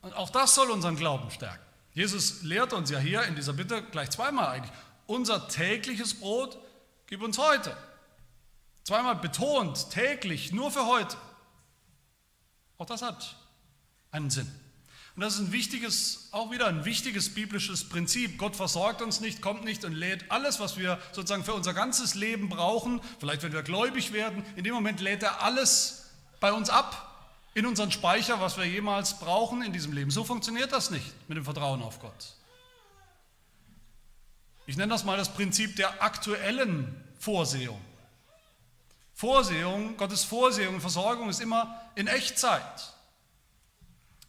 Und 0.00 0.14
auch 0.14 0.30
das 0.30 0.54
soll 0.54 0.70
unseren 0.70 0.96
Glauben 0.96 1.30
stärken. 1.30 1.64
Jesus 1.92 2.42
lehrt 2.42 2.72
uns 2.72 2.90
ja 2.90 2.98
hier 2.98 3.24
in 3.24 3.34
dieser 3.34 3.52
Bitte 3.52 3.82
gleich 3.82 4.10
zweimal 4.10 4.48
eigentlich 4.48 4.72
unser 5.06 5.48
tägliches 5.48 6.18
Brot 6.18 6.58
gib 7.06 7.22
uns 7.22 7.38
heute. 7.38 7.76
Zweimal 8.84 9.16
betont, 9.16 9.90
täglich, 9.90 10.52
nur 10.52 10.70
für 10.70 10.86
heute. 10.86 11.16
Auch 12.78 12.86
das 12.86 13.02
hat 13.02 13.36
einen 14.10 14.30
Sinn. 14.30 14.52
Und 15.16 15.22
das 15.22 15.34
ist 15.34 15.40
ein 15.40 15.52
wichtiges, 15.52 16.28
auch 16.30 16.50
wieder 16.50 16.66
ein 16.66 16.84
wichtiges 16.84 17.32
biblisches 17.32 17.88
Prinzip. 17.88 18.36
Gott 18.36 18.54
versorgt 18.54 19.00
uns 19.00 19.20
nicht, 19.20 19.40
kommt 19.40 19.64
nicht 19.64 19.84
und 19.84 19.92
lädt 19.92 20.30
alles, 20.30 20.60
was 20.60 20.76
wir 20.76 21.00
sozusagen 21.12 21.42
für 21.42 21.54
unser 21.54 21.72
ganzes 21.72 22.14
Leben 22.14 22.50
brauchen, 22.50 23.00
vielleicht 23.18 23.42
wenn 23.42 23.52
wir 23.52 23.62
gläubig 23.62 24.12
werden, 24.12 24.44
in 24.56 24.64
dem 24.64 24.74
Moment 24.74 25.00
lädt 25.00 25.22
er 25.22 25.42
alles 25.42 26.10
bei 26.38 26.52
uns 26.52 26.68
ab. 26.68 27.02
in 27.56 27.64
unseren 27.64 27.90
Speicher, 27.90 28.38
was 28.38 28.58
wir 28.58 28.66
jemals 28.66 29.18
brauchen 29.18 29.62
in 29.62 29.72
diesem 29.72 29.92
Leben. 29.94 30.10
So 30.10 30.24
funktioniert 30.24 30.72
das 30.72 30.90
nicht 30.90 31.06
mit 31.26 31.38
dem 31.38 31.44
Vertrauen 31.44 31.80
auf 31.80 32.00
Gott. 32.00 32.34
Ich 34.66 34.76
nenne 34.76 34.92
das 34.92 35.04
mal 35.04 35.16
das 35.16 35.32
Prinzip 35.32 35.74
der 35.76 36.02
aktuellen 36.02 37.02
Vorsehung. 37.18 37.80
Vorsehung, 39.14 39.96
Gottes 39.96 40.22
Vorsehung, 40.22 40.82
Versorgung 40.82 41.30
ist 41.30 41.40
immer 41.40 41.80
in 41.94 42.08
Echtzeit. 42.08 42.92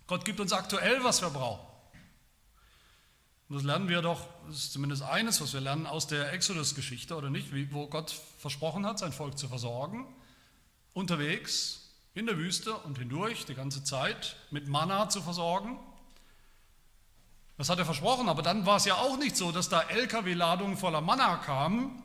Gott 0.07 0.23
gibt 0.23 0.39
uns 0.39 0.53
aktuell, 0.53 1.03
was 1.03 1.21
wir 1.21 1.29
brauchen. 1.29 1.67
Und 3.49 3.55
das 3.55 3.63
lernen 3.63 3.87
wir 3.87 4.01
doch, 4.01 4.21
das 4.47 4.57
ist 4.57 4.73
zumindest 4.73 5.03
eines, 5.03 5.39
was 5.41 5.53
wir 5.53 5.61
lernen 5.61 5.85
aus 5.85 6.07
der 6.07 6.33
Exodus-Geschichte, 6.33 7.15
oder 7.15 7.29
nicht? 7.29 7.51
wo 7.73 7.87
Gott 7.87 8.13
versprochen 8.39 8.85
hat, 8.85 8.99
sein 8.99 9.13
Volk 9.13 9.37
zu 9.37 9.47
versorgen. 9.47 10.05
Unterwegs 10.93 11.93
in 12.13 12.25
der 12.25 12.37
Wüste 12.37 12.73
und 12.73 12.97
hindurch 12.97 13.45
die 13.45 13.53
ganze 13.53 13.83
Zeit 13.83 14.35
mit 14.49 14.67
Manna 14.67 15.07
zu 15.09 15.21
versorgen. 15.21 15.79
Das 17.57 17.69
hat 17.69 17.79
er 17.79 17.85
versprochen, 17.85 18.27
aber 18.29 18.41
dann 18.41 18.65
war 18.65 18.77
es 18.77 18.85
ja 18.85 18.95
auch 18.95 19.17
nicht 19.17 19.35
so, 19.35 19.51
dass 19.51 19.69
da 19.69 19.81
LKW-Ladungen 19.81 20.77
voller 20.77 21.01
Manna 21.01 21.37
kamen. 21.37 22.03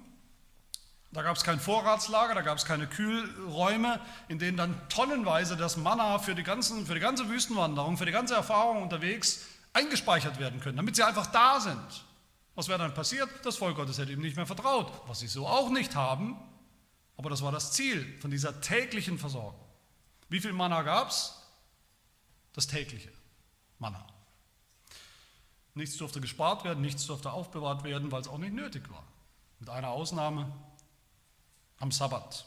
Da 1.13 1.21
gab 1.23 1.37
es 1.37 1.45
kein 1.45 1.61
Vorratslager, 1.61 2.35
da 2.35 2.41
gab 2.41 2.57
es 2.57 2.65
keine 2.65 2.87
Kühlräume, 2.87 4.01
in 4.29 4.39
denen 4.39 4.57
dann 4.57 4.89
tonnenweise 4.89 5.59
das 5.59 5.77
Manna 5.77 6.19
für 6.19 6.35
die, 6.35 6.43
ganzen, 6.43 6.87
für 6.87 6.95
die 6.95 7.01
ganze 7.01 7.29
Wüstenwanderung, 7.29 7.99
für 7.99 8.07
die 8.07 8.13
ganze 8.13 8.35
Erfahrung 8.35 8.83
unterwegs 8.83 9.45
eingespeichert 9.75 10.39
werden 10.39 10.61
können, 10.61 10.77
damit 10.77 10.97
sie 10.97 11.03
einfach 11.03 11.27
da 11.27 11.61
sind. 11.61 12.05
Was 12.55 12.69
wäre 12.69 12.79
dann 12.79 12.95
passiert? 12.95 13.29
Das 13.45 13.57
Volk 13.57 13.77
Gottes 13.77 13.99
hätte 13.99 14.13
ihm 14.13 14.21
nicht 14.21 14.37
mehr 14.37 14.47
vertraut, 14.47 14.91
was 15.07 15.21
sie 15.21 15.27
so 15.27 15.47
auch 15.47 15.71
nicht 15.71 15.95
haben. 15.95 16.37
Aber 17.19 17.29
das 17.29 17.43
war 17.43 17.53
das 17.53 17.73
Ziel 17.73 18.19
von 18.21 18.31
dieser 18.31 18.61
täglichen 18.63 19.19
Versorgung. 19.19 19.61
Wie 20.31 20.41
viel 20.41 20.53
Manna 20.53 20.83
gab 20.83 21.11
es? 21.11 21.39
Das 22.55 22.67
tägliche 22.67 23.11
Manna. 23.79 24.07
Nichts 25.75 25.97
durfte 25.97 26.21
gespart 26.21 26.65
werden, 26.65 26.81
nichts 26.81 27.07
durfte 27.07 27.33
aufbewahrt 27.33 27.85
werden, 27.85 28.11
weil 28.13 28.23
es 28.23 28.29
auch 28.29 28.39
nicht 28.39 28.55
nötig 28.55 28.91
war. 28.91 29.05
Mit 29.59 29.71
einer 29.71 29.89
Ausnahme 29.89 30.53
am 31.83 31.91
Sabbat. 31.91 32.45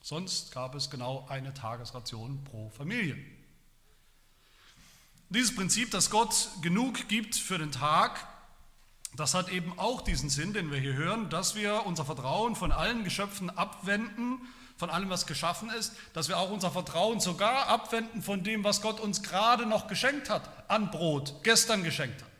Sonst 0.00 0.52
gab 0.52 0.76
es 0.76 0.90
genau 0.90 1.26
eine 1.28 1.52
Tagesration 1.52 2.44
pro 2.44 2.70
Familie. 2.70 3.16
Dieses 5.28 5.56
Prinzip, 5.56 5.90
dass 5.90 6.08
Gott 6.08 6.50
genug 6.62 7.08
gibt 7.08 7.34
für 7.34 7.58
den 7.58 7.72
Tag, 7.72 8.24
das 9.16 9.34
hat 9.34 9.48
eben 9.48 9.76
auch 9.76 10.02
diesen 10.02 10.30
Sinn, 10.30 10.52
den 10.52 10.70
wir 10.70 10.78
hier 10.78 10.92
hören, 10.92 11.28
dass 11.30 11.56
wir 11.56 11.84
unser 11.84 12.04
Vertrauen 12.04 12.54
von 12.54 12.70
allen 12.70 13.02
Geschöpfen 13.02 13.50
abwenden, 13.50 14.38
von 14.76 14.88
allem, 14.88 15.10
was 15.10 15.26
geschaffen 15.26 15.68
ist, 15.70 15.92
dass 16.12 16.28
wir 16.28 16.38
auch 16.38 16.50
unser 16.50 16.70
Vertrauen 16.70 17.18
sogar 17.18 17.66
abwenden 17.66 18.22
von 18.22 18.44
dem, 18.44 18.62
was 18.62 18.82
Gott 18.82 19.00
uns 19.00 19.24
gerade 19.24 19.66
noch 19.66 19.88
geschenkt 19.88 20.30
hat, 20.30 20.48
an 20.70 20.92
Brot, 20.92 21.42
gestern 21.42 21.82
geschenkt 21.82 22.22
hat. 22.22 22.30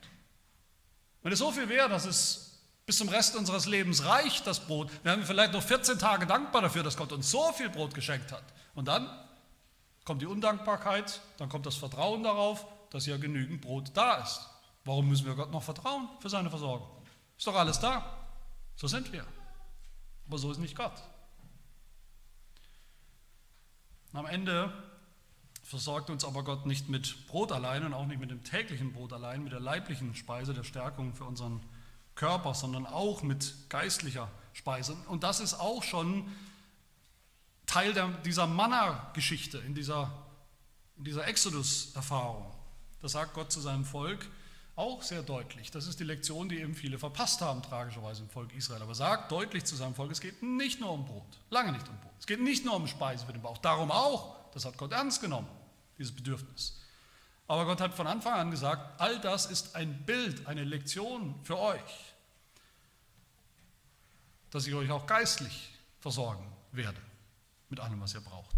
Wenn 1.25 1.33
es 1.33 1.41
so 1.41 1.51
viel 1.51 1.69
wäre, 1.69 1.89
dass 1.89 2.05
es 2.05 2.46
bis 2.87 2.99
zum 2.99 3.09
Rest 3.09 3.35
unseres 3.35 3.67
Lebens 3.67 4.05
reicht, 4.05 4.47
das 4.47 4.61
Brot, 4.61 4.91
wir 5.03 5.19
vielleicht 5.25 5.53
noch 5.53 5.63
14 5.63 5.99
Tage 5.99 6.25
dankbar 6.25 6.63
dafür, 6.63 6.85
dass 6.85 6.97
Gott 6.97 7.13
uns 7.13 7.29
so 7.29 7.53
viel 7.53 7.69
Brot 7.69 7.95
geschenkt 7.95 8.31
hat. 8.31 8.45
Und 8.77 8.87
dann 8.87 9.11
kommt 10.05 10.23
die 10.23 10.27
Undankbarkeit, 10.27 11.21
dann 11.39 11.49
kommt 11.49 11.67
das 11.67 11.75
Vertrauen 11.75 12.23
darauf, 12.23 12.65
dass 12.91 13.07
ja 13.07 13.17
genügend 13.17 13.61
Brot 13.61 13.91
da 13.95 14.19
ist. 14.19 14.49
Warum 14.85 15.09
müssen 15.09 15.27
wir 15.27 15.35
Gott 15.35 15.51
noch 15.51 15.65
vertrauen 15.65 16.09
für 16.21 16.31
seine 16.31 16.49
Versorgung? 16.49 16.89
Ist 17.37 17.49
doch 17.49 17.57
alles 17.57 17.81
da. 17.81 18.25
So 18.77 18.87
sind 18.87 19.13
wir. 19.13 19.27
Aber 20.29 20.39
so 20.39 20.53
ist 20.53 20.59
nicht 20.59 20.77
Gott. 20.77 21.03
Und 24.13 24.21
am 24.21 24.27
Ende 24.27 24.73
versorgt 25.65 26.09
uns 26.09 26.25
aber 26.25 26.45
Gott 26.45 26.67
nicht 26.67 26.89
mit 26.89 27.27
Brot 27.27 27.51
allein 27.51 27.85
und 27.85 27.95
auch 27.95 28.07
nicht 28.07 28.21
mit 28.21 28.31
dem 28.31 28.45
täglichen 28.45 28.93
Brot 28.93 29.13
allein, 29.13 29.43
mit 29.43 29.53
der 29.53 29.59
leiblichen 29.59 30.15
Speise, 30.15 30.55
der 30.55 30.63
Stärkung 30.63 31.15
für 31.15 31.25
unseren 31.25 31.61
Körper, 32.17 32.55
sondern 32.55 32.87
auch 32.87 33.23
mit 33.23 33.55
geistlicher 33.69 34.29
Speise. 34.53 34.97
Und 35.09 35.23
das 35.23 35.39
ist 35.39 35.55
auch 35.55 35.83
schon 35.83 36.27
Teil 37.67 37.93
der, 37.93 38.09
dieser 38.25 38.47
Manna-Geschichte, 38.47 39.59
in 39.59 39.75
dieser, 39.75 40.11
in 40.97 41.05
dieser 41.05 41.27
Exodus-Erfahrung. 41.29 42.51
Das 43.03 43.13
sagt 43.13 43.35
Gott 43.35 43.53
zu 43.53 43.61
seinem 43.61 43.85
Volk 43.85 44.27
auch 44.77 45.03
sehr 45.03 45.23
deutlich. 45.23 45.71
Das 45.71 45.87
ist 45.87 46.01
die 46.01 46.05
Lektion, 46.05 46.49
die 46.49 46.59
eben 46.59 46.75
viele 46.75 46.99
verpasst 46.99 47.41
haben, 47.41 47.63
tragischerweise 47.63 48.23
im 48.23 48.29
Volk 48.29 48.55
Israel. 48.55 48.83
Aber 48.83 48.95
sagt 48.95 49.33
deutlich 49.33 49.65
zu 49.65 49.75
seinem 49.75 49.95
Volk, 49.95 50.11
es 50.11 50.21
geht 50.21 50.43
nicht 50.43 50.81
nur 50.81 50.93
um 50.93 51.07
Brot, 51.07 51.39
lange 51.51 51.73
nicht 51.73 51.89
um 51.89 51.99
Brot. 52.01 52.13
Es 52.19 52.27
geht 52.27 52.41
nicht 52.41 52.65
nur 52.65 52.77
um 52.77 52.87
Speise 52.87 53.25
für 53.25 53.33
den 53.33 53.43
Bauch, 53.43 53.59
darum 53.59 53.91
auch. 53.91 54.37
Das 54.53 54.65
hat 54.65 54.77
Gott 54.77 54.93
ernst 54.93 55.21
genommen, 55.21 55.49
dieses 55.99 56.15
Bedürfnis. 56.15 56.79
Aber 57.49 57.65
Gott 57.65 57.81
hat 57.81 57.95
von 57.95 58.07
Anfang 58.07 58.35
an 58.35 58.51
gesagt, 58.51 59.01
all 59.01 59.21
das 59.21 59.47
ist 59.47 59.77
ein 59.77 60.05
Bild, 60.05 60.47
eine 60.47 60.65
Lektion 60.65 61.35
für 61.45 61.59
euch, 61.59 62.15
dass 64.51 64.67
ich 64.67 64.75
euch 64.75 64.91
auch 64.91 65.07
geistlich 65.07 65.71
versorgen 66.01 66.47
werde 66.73 67.01
mit 67.69 67.81
allem, 67.81 68.01
was 68.01 68.15
ihr 68.15 68.21
braucht. 68.21 68.57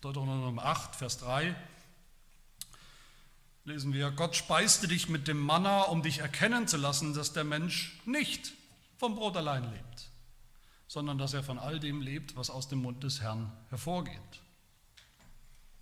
Deuteronomium 0.00 0.58
8, 0.58 0.96
Vers 0.96 1.18
3 1.18 1.54
lesen 3.64 3.92
wir, 3.92 4.10
Gott 4.10 4.34
speiste 4.34 4.88
dich 4.88 5.08
mit 5.08 5.28
dem 5.28 5.38
Manna, 5.38 5.82
um 5.82 6.02
dich 6.02 6.18
erkennen 6.18 6.66
zu 6.66 6.76
lassen, 6.76 7.14
dass 7.14 7.32
der 7.32 7.44
Mensch 7.44 8.00
nicht 8.04 8.52
vom 8.96 9.14
Brot 9.14 9.36
allein 9.36 9.64
lebt, 9.70 10.10
sondern 10.88 11.18
dass 11.18 11.34
er 11.34 11.42
von 11.42 11.58
all 11.58 11.78
dem 11.78 12.00
lebt, 12.00 12.34
was 12.36 12.50
aus 12.50 12.68
dem 12.68 12.80
Mund 12.80 13.04
des 13.04 13.20
Herrn 13.20 13.52
hervorgeht. 13.68 14.41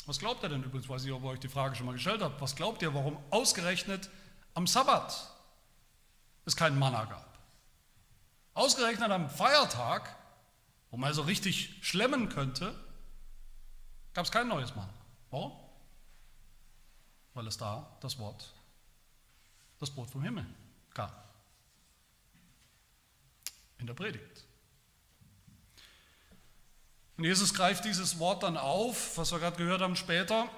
Was 0.06 0.18
glaubt 0.18 0.42
er 0.42 0.48
denn 0.48 0.62
übrigens, 0.62 0.88
weiß 0.88 1.04
ich, 1.04 1.12
ob 1.12 1.22
ihr 1.22 1.28
euch 1.28 1.40
die 1.40 1.48
Frage 1.48 1.76
schon 1.76 1.86
mal 1.86 1.92
gestellt 1.92 2.22
habt, 2.22 2.40
was 2.40 2.56
glaubt 2.56 2.82
ihr, 2.82 2.94
warum 2.94 3.18
ausgerechnet 3.30 4.10
am 4.54 4.66
Sabbat 4.66 5.30
es 6.46 6.56
keinen 6.56 6.78
Manna 6.78 7.04
gab? 7.04 7.38
Ausgerechnet 8.54 9.10
am 9.10 9.30
Feiertag, 9.30 10.16
wo 10.90 10.96
man 10.96 11.08
also 11.08 11.22
richtig 11.22 11.78
schlemmen 11.82 12.28
könnte, 12.28 12.74
gab 14.14 14.24
es 14.24 14.32
kein 14.32 14.48
neues 14.48 14.74
Manna. 14.74 14.92
Warum? 15.30 15.52
weil 17.34 17.46
es 17.46 17.56
da 17.56 17.96
das 18.00 18.18
Wort, 18.18 18.52
das 19.78 19.90
Brot 19.90 20.10
vom 20.10 20.22
Himmel 20.22 20.46
gab. 20.94 21.32
In 23.78 23.86
der 23.86 23.94
Predigt. 23.94 24.44
Und 27.20 27.26
Jesus 27.26 27.52
greift 27.52 27.84
dieses 27.84 28.18
Wort 28.18 28.44
dann 28.44 28.56
auf, 28.56 29.18
was 29.18 29.30
wir 29.30 29.40
gerade 29.40 29.58
gehört 29.58 29.82
haben 29.82 29.94
später, 29.94 30.48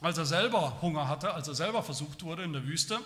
als 0.00 0.18
er 0.18 0.24
selber 0.24 0.80
Hunger 0.82 1.08
hatte, 1.08 1.34
als 1.34 1.48
er 1.48 1.56
selber 1.56 1.82
versucht 1.82 2.22
wurde 2.22 2.44
in 2.44 2.52
der 2.52 2.64
Wüste, 2.64 3.00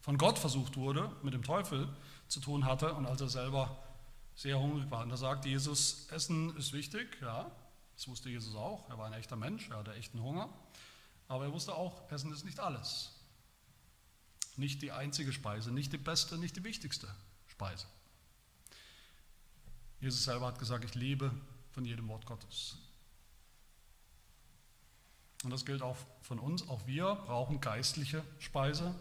von 0.00 0.16
Gott 0.16 0.38
versucht 0.38 0.78
wurde, 0.78 1.14
mit 1.22 1.34
dem 1.34 1.42
Teufel 1.42 1.86
zu 2.28 2.40
tun 2.40 2.64
hatte 2.64 2.94
und 2.94 3.04
als 3.04 3.20
er 3.20 3.28
selber 3.28 3.76
sehr 4.34 4.58
hungrig 4.58 4.90
war. 4.90 5.02
Und 5.02 5.10
da 5.10 5.18
sagt 5.18 5.44
Jesus, 5.44 6.08
Essen 6.10 6.56
ist 6.56 6.72
wichtig, 6.72 7.18
ja, 7.20 7.50
das 7.94 8.08
wusste 8.08 8.30
Jesus 8.30 8.54
auch, 8.54 8.88
er 8.88 8.96
war 8.96 9.08
ein 9.08 9.12
echter 9.12 9.36
Mensch, 9.36 9.68
er 9.68 9.76
hatte 9.76 9.92
echten 9.92 10.22
Hunger. 10.22 10.48
Aber 11.28 11.44
er 11.44 11.52
wusste 11.52 11.74
auch, 11.74 12.10
Essen 12.10 12.32
ist 12.32 12.46
nicht 12.46 12.58
alles. 12.58 13.12
Nicht 14.56 14.80
die 14.80 14.92
einzige 14.92 15.30
Speise, 15.30 15.72
nicht 15.72 15.92
die 15.92 15.98
beste, 15.98 16.38
nicht 16.38 16.56
die 16.56 16.64
wichtigste 16.64 17.06
Speise. 17.48 17.84
Jesus 20.00 20.24
selber 20.24 20.46
hat 20.46 20.58
gesagt, 20.58 20.82
ich 20.82 20.94
lebe 20.94 21.30
von 21.76 21.84
jedem 21.84 22.08
Wort 22.08 22.24
Gottes. 22.24 22.78
Und 25.44 25.50
das 25.50 25.66
gilt 25.66 25.82
auch 25.82 25.98
von 26.22 26.38
uns. 26.38 26.66
Auch 26.70 26.86
wir 26.86 27.16
brauchen 27.26 27.60
geistliche 27.60 28.24
Speise. 28.38 28.94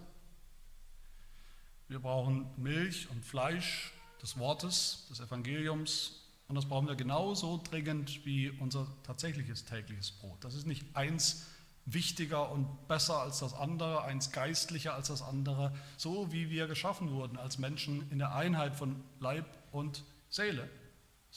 Wir 1.88 1.99
brauchen 1.99 2.47
Milch 2.57 3.09
und 3.11 3.23
Fleisch 3.23 3.93
des 4.21 4.38
Wortes, 4.38 5.05
des 5.09 5.21
Evangeliums. 5.21 6.21
Und 6.49 6.55
das 6.55 6.65
brauchen 6.65 6.89
wir 6.89 6.97
genauso 6.97 7.61
dringend 7.63 8.25
wie 8.25 8.49
unser 8.49 8.85
tatsächliches 9.03 9.63
tägliches 9.63 10.11
Brot. 10.11 10.43
Das 10.43 10.53
ist 10.53 10.67
nicht 10.67 10.83
eins 10.97 11.45
wichtiger 11.85 12.51
und 12.51 12.89
besser 12.89 13.21
als 13.21 13.39
das 13.39 13.53
andere, 13.53 14.03
eins 14.03 14.33
geistlicher 14.33 14.95
als 14.95 15.07
das 15.07 15.21
andere, 15.21 15.73
so 15.95 16.29
wie 16.33 16.49
wir 16.49 16.67
geschaffen 16.67 17.09
wurden 17.11 17.38
als 17.38 17.57
Menschen 17.57 18.11
in 18.11 18.19
der 18.19 18.35
Einheit 18.35 18.75
von 18.75 19.01
Leib 19.21 19.45
und 19.71 20.03
Seele. 20.29 20.69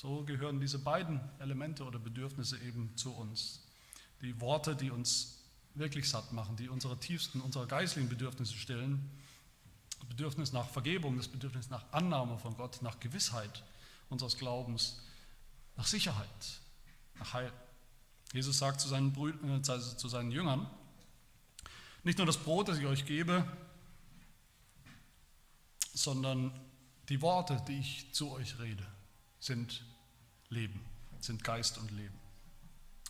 So 0.00 0.22
gehören 0.22 0.60
diese 0.60 0.78
beiden 0.78 1.20
Elemente 1.40 1.82
oder 1.82 1.98
Bedürfnisse 1.98 2.56
eben 2.60 2.96
zu 2.96 3.12
uns. 3.12 3.66
Die 4.22 4.40
Worte, 4.40 4.76
die 4.76 4.92
uns 4.92 5.42
wirklich 5.74 6.08
satt 6.08 6.32
machen, 6.32 6.54
die 6.54 6.68
unsere 6.68 7.00
tiefsten, 7.00 7.40
unsere 7.40 7.66
geistlichen 7.66 8.08
Bedürfnisse 8.08 8.54
stillen. 8.54 9.10
Das 9.98 10.08
Bedürfnis 10.08 10.52
nach 10.52 10.68
Vergebung, 10.68 11.16
das 11.16 11.26
Bedürfnis 11.26 11.68
nach 11.68 11.84
Annahme 11.90 12.38
von 12.38 12.56
Gott, 12.56 12.80
nach 12.80 13.00
Gewissheit 13.00 13.64
unseres 14.08 14.38
Glaubens, 14.38 15.02
nach 15.76 15.88
Sicherheit, 15.88 16.60
nach 17.18 17.32
Heil. 17.32 17.52
Jesus 18.32 18.56
sagt 18.56 18.80
zu 18.80 18.86
seinen, 18.86 19.12
äh, 19.16 19.68
also 19.68 19.96
zu 19.96 20.08
seinen 20.08 20.30
Jüngern, 20.30 20.70
nicht 22.04 22.18
nur 22.18 22.26
das 22.28 22.36
Brot, 22.36 22.68
das 22.68 22.78
ich 22.78 22.86
euch 22.86 23.04
gebe, 23.04 23.44
sondern 25.92 26.52
die 27.08 27.20
Worte, 27.20 27.60
die 27.66 27.80
ich 27.80 28.14
zu 28.14 28.30
euch 28.30 28.60
rede, 28.60 28.86
sind 29.40 29.84
Leben, 30.48 30.80
sind 31.20 31.44
Geist 31.44 31.78
und 31.78 31.90
Leben. 31.90 32.18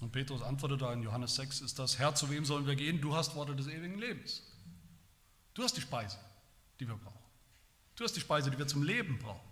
Und 0.00 0.12
Petrus 0.12 0.42
antwortet 0.42 0.82
da 0.82 0.92
in 0.92 1.02
Johannes 1.02 1.34
6, 1.34 1.60
ist 1.60 1.78
das, 1.78 1.98
Herr, 1.98 2.14
zu 2.14 2.30
wem 2.30 2.44
sollen 2.44 2.66
wir 2.66 2.76
gehen? 2.76 3.00
Du 3.00 3.16
hast 3.16 3.34
Worte 3.34 3.56
des 3.56 3.66
ewigen 3.66 3.98
Lebens. 3.98 4.42
Du 5.54 5.62
hast 5.62 5.76
die 5.76 5.80
Speise, 5.80 6.18
die 6.78 6.86
wir 6.86 6.96
brauchen. 6.96 7.18
Du 7.96 8.04
hast 8.04 8.14
die 8.14 8.20
Speise, 8.20 8.50
die 8.50 8.58
wir 8.58 8.68
zum 8.68 8.84
Leben 8.84 9.18
brauchen. 9.18 9.48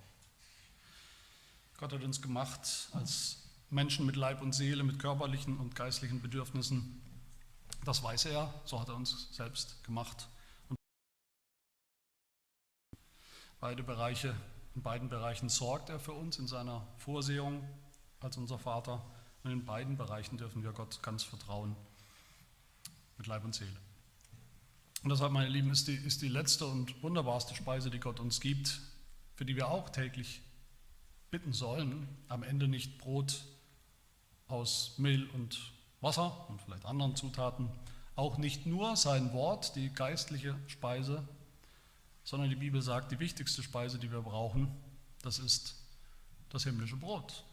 Gott 1.79 1.93
hat 1.93 2.03
uns 2.03 2.23
gemacht 2.23 2.61
als 2.93 3.43
Menschen 3.71 4.07
mit 4.07 4.17
Leib 4.17 4.41
und 4.41 4.53
Seele, 4.53 4.85
mit 4.85 5.01
körperlichen 5.01 5.59
und 5.59 5.75
geistlichen 5.75 6.23
Bedürfnissen. 6.23 7.03
Das 7.85 8.03
weiß 8.03 8.27
er, 8.27 8.55
so 8.65 8.81
hat 8.81 8.89
er 8.89 8.95
uns 8.95 9.29
selbst 9.33 9.83
gemacht. 9.85 10.29
Und 10.69 10.77
beide 13.59 13.83
Bereiche, 13.83 14.35
in 14.77 14.83
beiden 14.83 15.09
Bereichen 15.09 15.49
sorgt 15.49 15.89
er 15.89 15.99
für 15.99 16.12
uns 16.12 16.39
in 16.39 16.47
seiner 16.47 16.87
Vorsehung 16.99 17.67
als 18.21 18.37
unser 18.37 18.59
Vater. 18.59 19.03
Und 19.43 19.51
in 19.51 19.65
beiden 19.65 19.97
Bereichen 19.97 20.37
dürfen 20.37 20.62
wir 20.62 20.73
Gott 20.73 21.03
ganz 21.03 21.23
vertrauen, 21.23 21.75
mit 23.17 23.27
Leib 23.27 23.45
und 23.45 23.55
Seele. 23.55 23.77
Und 25.03 25.11
deshalb, 25.11 25.33
meine 25.33 25.49
Lieben, 25.49 25.71
ist 25.71 25.89
die, 25.89 25.95
ist 25.95 26.21
die 26.21 26.29
letzte 26.29 26.67
und 26.67 27.03
wunderbarste 27.03 27.55
Speise, 27.55 27.91
die 27.91 28.01
Gott 28.01 28.21
uns 28.21 28.41
gibt, 28.41 28.81
für 29.35 29.47
die 29.47 29.57
wir 29.57 29.69
auch 29.69 29.89
täglich 29.89 30.43
bitten 31.31 31.55
sollen, 31.55 32.07
am 32.29 32.43
Ende 32.43 32.69
nicht 32.69 32.99
Brot 32.99 33.45
aus 34.47 34.99
Mehl 34.99 35.27
und 35.31 35.73
Wasser 36.03 36.49
und 36.51 36.61
vielleicht 36.61 36.85
anderen 36.85 37.17
Zutaten, 37.17 37.71
auch 38.15 38.37
nicht 38.37 38.67
nur 38.67 38.97
sein 38.97 39.33
Wort, 39.33 39.75
die 39.75 39.91
geistliche 39.91 40.55
Speise, 40.67 41.27
sondern 42.27 42.51
die 42.51 42.57
Bibel 42.57 42.83
sagt, 42.83 43.12
die 43.12 43.21
wichtigste 43.21 43.62
Speise, 43.62 44.01
die 44.01 44.11
wir 44.11 44.21
brauchen, 44.21 44.69
das 45.23 45.39
ist 45.39 45.77
das 46.51 46.65
himmlische 46.65 46.97
Brot. 46.97 47.45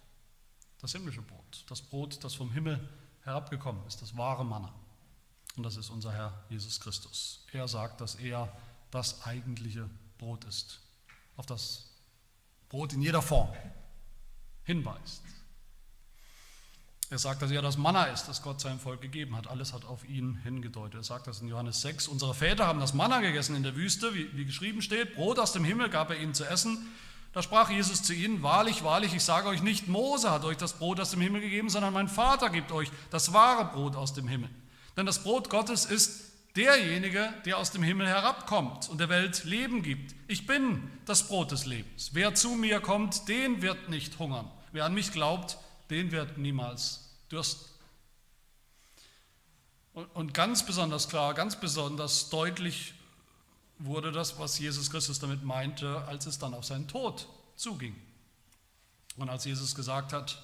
Das 0.81 0.91
himmlische 0.91 1.21
Brot. 1.21 1.63
Das 1.69 1.81
Brot, 1.81 2.23
das 2.23 2.33
vom 2.33 2.51
Himmel 2.51 2.79
herabgekommen 3.21 3.85
ist, 3.87 4.01
das 4.01 4.17
wahre 4.17 4.43
Manna. 4.43 4.73
Und 5.55 5.63
das 5.63 5.77
ist 5.77 5.91
unser 5.91 6.11
Herr 6.11 6.43
Jesus 6.49 6.79
Christus. 6.79 7.45
Er 7.53 7.67
sagt, 7.67 8.01
dass 8.01 8.15
er 8.15 8.51
das 8.89 9.23
eigentliche 9.25 9.87
Brot 10.17 10.43
ist, 10.45 10.79
auf 11.37 11.45
das 11.45 11.91
Brot 12.67 12.93
in 12.93 13.01
jeder 13.03 13.21
Form 13.21 13.53
hinweist. 14.63 15.21
Er 17.13 17.19
sagt, 17.19 17.43
dass 17.43 17.51
er 17.51 17.61
das 17.61 17.77
Manna 17.77 18.05
ist, 18.05 18.25
das 18.25 18.41
Gott 18.41 18.59
seinem 18.59 18.79
Volk 18.79 18.99
gegeben 18.99 19.35
hat. 19.35 19.47
Alles 19.47 19.71
hat 19.71 19.85
auf 19.85 20.03
ihn 20.09 20.39
hingedeutet. 20.43 20.95
Er 20.95 21.03
sagt 21.03 21.27
das 21.27 21.41
in 21.41 21.47
Johannes 21.47 21.79
6. 21.83 22.07
Unsere 22.07 22.33
Väter 22.33 22.65
haben 22.65 22.79
das 22.79 22.95
Manna 22.95 23.19
gegessen 23.19 23.55
in 23.55 23.61
der 23.61 23.75
Wüste, 23.75 24.15
wie, 24.15 24.35
wie 24.35 24.45
geschrieben 24.45 24.81
steht. 24.81 25.13
Brot 25.13 25.37
aus 25.37 25.53
dem 25.53 25.63
Himmel 25.63 25.89
gab 25.89 26.09
er 26.09 26.19
ihnen 26.19 26.33
zu 26.33 26.43
essen. 26.43 26.91
Da 27.31 27.43
sprach 27.43 27.69
Jesus 27.69 28.01
zu 28.01 28.15
ihnen, 28.15 28.41
wahrlich, 28.41 28.83
wahrlich, 28.83 29.13
ich 29.13 29.23
sage 29.23 29.47
euch 29.47 29.61
nicht, 29.61 29.87
Mose 29.87 30.31
hat 30.31 30.43
euch 30.43 30.57
das 30.57 30.73
Brot 30.73 30.99
aus 30.99 31.11
dem 31.11 31.21
Himmel 31.21 31.41
gegeben, 31.41 31.69
sondern 31.69 31.93
mein 31.93 32.07
Vater 32.07 32.49
gibt 32.49 32.71
euch 32.71 32.89
das 33.11 33.31
wahre 33.31 33.65
Brot 33.65 33.95
aus 33.95 34.15
dem 34.15 34.27
Himmel. 34.27 34.49
Denn 34.97 35.05
das 35.05 35.21
Brot 35.21 35.51
Gottes 35.51 35.85
ist 35.85 36.31
derjenige, 36.55 37.31
der 37.45 37.59
aus 37.59 37.69
dem 37.69 37.83
Himmel 37.83 38.07
herabkommt 38.07 38.89
und 38.89 38.99
der 38.99 39.09
Welt 39.09 39.43
Leben 39.43 39.83
gibt. 39.83 40.15
Ich 40.27 40.47
bin 40.47 40.89
das 41.05 41.27
Brot 41.27 41.51
des 41.51 41.67
Lebens. 41.67 42.09
Wer 42.13 42.33
zu 42.33 42.55
mir 42.55 42.79
kommt, 42.79 43.29
den 43.29 43.61
wird 43.61 43.89
nicht 43.89 44.17
hungern. 44.17 44.49
Wer 44.71 44.85
an 44.85 44.95
mich 44.95 45.11
glaubt, 45.11 45.59
den 45.91 46.11
wird 46.11 46.39
niemals 46.39 47.02
dürsten. 47.33 47.73
Und 50.13 50.33
ganz 50.33 50.65
besonders 50.65 51.07
klar, 51.07 51.33
ganz 51.33 51.59
besonders 51.59 52.29
deutlich 52.29 52.93
wurde 53.77 54.11
das, 54.11 54.39
was 54.39 54.57
Jesus 54.57 54.89
Christus 54.89 55.19
damit 55.19 55.43
meinte, 55.43 56.03
als 56.07 56.25
es 56.25 56.39
dann 56.39 56.53
auf 56.53 56.65
seinen 56.65 56.87
Tod 56.87 57.27
zuging. 57.55 57.95
Und 59.17 59.29
als 59.29 59.45
Jesus 59.45 59.75
gesagt 59.75 60.13
hat, 60.13 60.41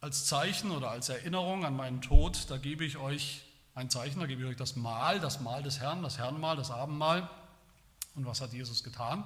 als 0.00 0.26
Zeichen 0.26 0.70
oder 0.70 0.90
als 0.90 1.08
Erinnerung 1.08 1.64
an 1.64 1.76
meinen 1.76 2.02
Tod, 2.02 2.50
da 2.50 2.58
gebe 2.58 2.84
ich 2.84 2.96
euch 2.96 3.42
ein 3.74 3.88
Zeichen, 3.88 4.20
da 4.20 4.26
gebe 4.26 4.42
ich 4.42 4.48
euch 4.48 4.56
das 4.56 4.74
Mahl, 4.76 5.20
das 5.20 5.40
Mahl 5.40 5.62
des 5.62 5.78
Herrn, 5.78 6.02
das 6.02 6.18
Herrenmahl, 6.18 6.56
das 6.56 6.70
Abendmahl. 6.70 7.28
Und 8.16 8.26
was 8.26 8.40
hat 8.40 8.52
Jesus 8.52 8.82
getan? 8.82 9.24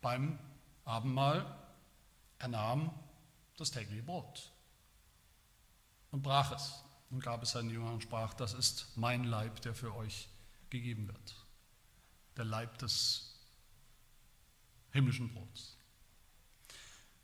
Beim 0.00 0.38
Abendmahl, 0.84 1.44
er 2.38 2.48
nahm 2.48 2.90
das 3.56 3.70
tägliche 3.70 4.02
Brot 4.02 4.49
und 6.10 6.22
brach 6.22 6.52
es 6.52 6.84
und 7.10 7.22
gab 7.22 7.42
es 7.42 7.52
seinen 7.52 7.70
Jüngern 7.70 7.94
und 7.94 8.02
sprach, 8.02 8.34
das 8.34 8.54
ist 8.54 8.92
mein 8.96 9.24
Leib, 9.24 9.60
der 9.62 9.74
für 9.74 9.94
euch 9.94 10.28
gegeben 10.70 11.08
wird. 11.08 11.46
Der 12.36 12.44
Leib 12.44 12.78
des 12.78 13.34
himmlischen 14.92 15.32
Brots 15.32 15.76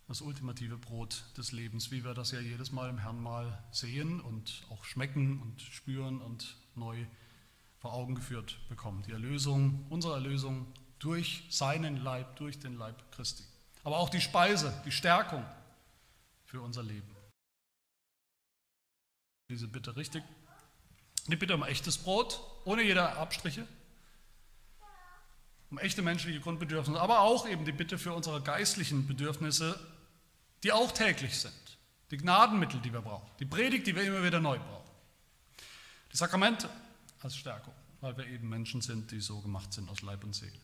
das 0.09 0.21
ultimative 0.21 0.77
Brot 0.77 1.25
des 1.37 1.53
Lebens, 1.53 1.91
wie 1.91 2.05
wir 2.05 2.15
das 2.15 2.31
ja 2.31 2.39
jedes 2.39 2.71
Mal 2.71 2.89
im 2.89 2.99
Herrn 2.99 3.21
mal 3.21 3.63
sehen 3.73 4.21
und 4.21 4.65
auch 4.71 4.85
schmecken 4.85 5.41
und 5.41 5.61
spüren 5.61 6.21
und 6.21 6.57
neu 6.75 7.07
vor 7.79 7.93
Augen 7.93 8.15
geführt 8.15 8.59
bekommen. 8.69 9.03
Die 9.03 9.13
Erlösung, 9.13 9.85
unsere 9.91 10.15
Erlösung 10.15 10.67
durch 10.99 11.45
seinen 11.51 11.97
Leib, 11.97 12.37
durch 12.37 12.59
den 12.59 12.75
Leib 12.75 13.11
Christi. 13.13 13.43
Aber 13.83 13.99
auch 13.99 14.09
die 14.09 14.21
Speise, 14.21 14.73
die 14.85 14.93
Stärkung 14.93 15.45
für 16.45 16.61
unser 16.61 16.83
Leben. 16.83 17.16
Diese 19.49 19.69
Bitte 19.69 19.97
richtig. 19.97 20.25
Die 21.29 21.37
Bitte 21.37 21.55
um 21.55 21.63
echtes 21.63 21.99
Brot, 21.99 22.41
ohne 22.65 22.83
jede 22.83 23.17
Abstriche, 23.17 23.67
um 25.71 25.79
echte 25.79 26.03
menschliche 26.03 26.41
Grundbedürfnisse, 26.41 27.01
aber 27.01 27.21
auch 27.21 27.49
eben 27.49 27.65
die 27.65 27.73
Bitte 27.73 27.99
für 27.99 28.13
unsere 28.13 28.41
geistlichen 28.41 29.07
Bedürfnisse 29.07 29.79
die 30.63 30.73
auch 30.73 30.91
täglich 30.91 31.39
sind. 31.39 31.55
Die 32.11 32.17
Gnadenmittel, 32.17 32.81
die 32.81 32.93
wir 32.93 33.01
brauchen. 33.01 33.29
Die 33.39 33.45
Predigt, 33.45 33.87
die 33.87 33.95
wir 33.95 34.03
immer 34.03 34.25
wieder 34.25 34.41
neu 34.41 34.59
brauchen. 34.59 34.91
Die 36.13 36.17
Sakramente 36.17 36.69
als 37.23 37.37
Stärkung, 37.37 37.73
weil 38.01 38.17
wir 38.17 38.27
eben 38.27 38.49
Menschen 38.49 38.81
sind, 38.81 39.11
die 39.11 39.21
so 39.21 39.41
gemacht 39.41 39.73
sind 39.73 39.89
aus 39.89 40.03
Leib 40.03 40.25
und 40.25 40.35
Seele. 40.35 40.59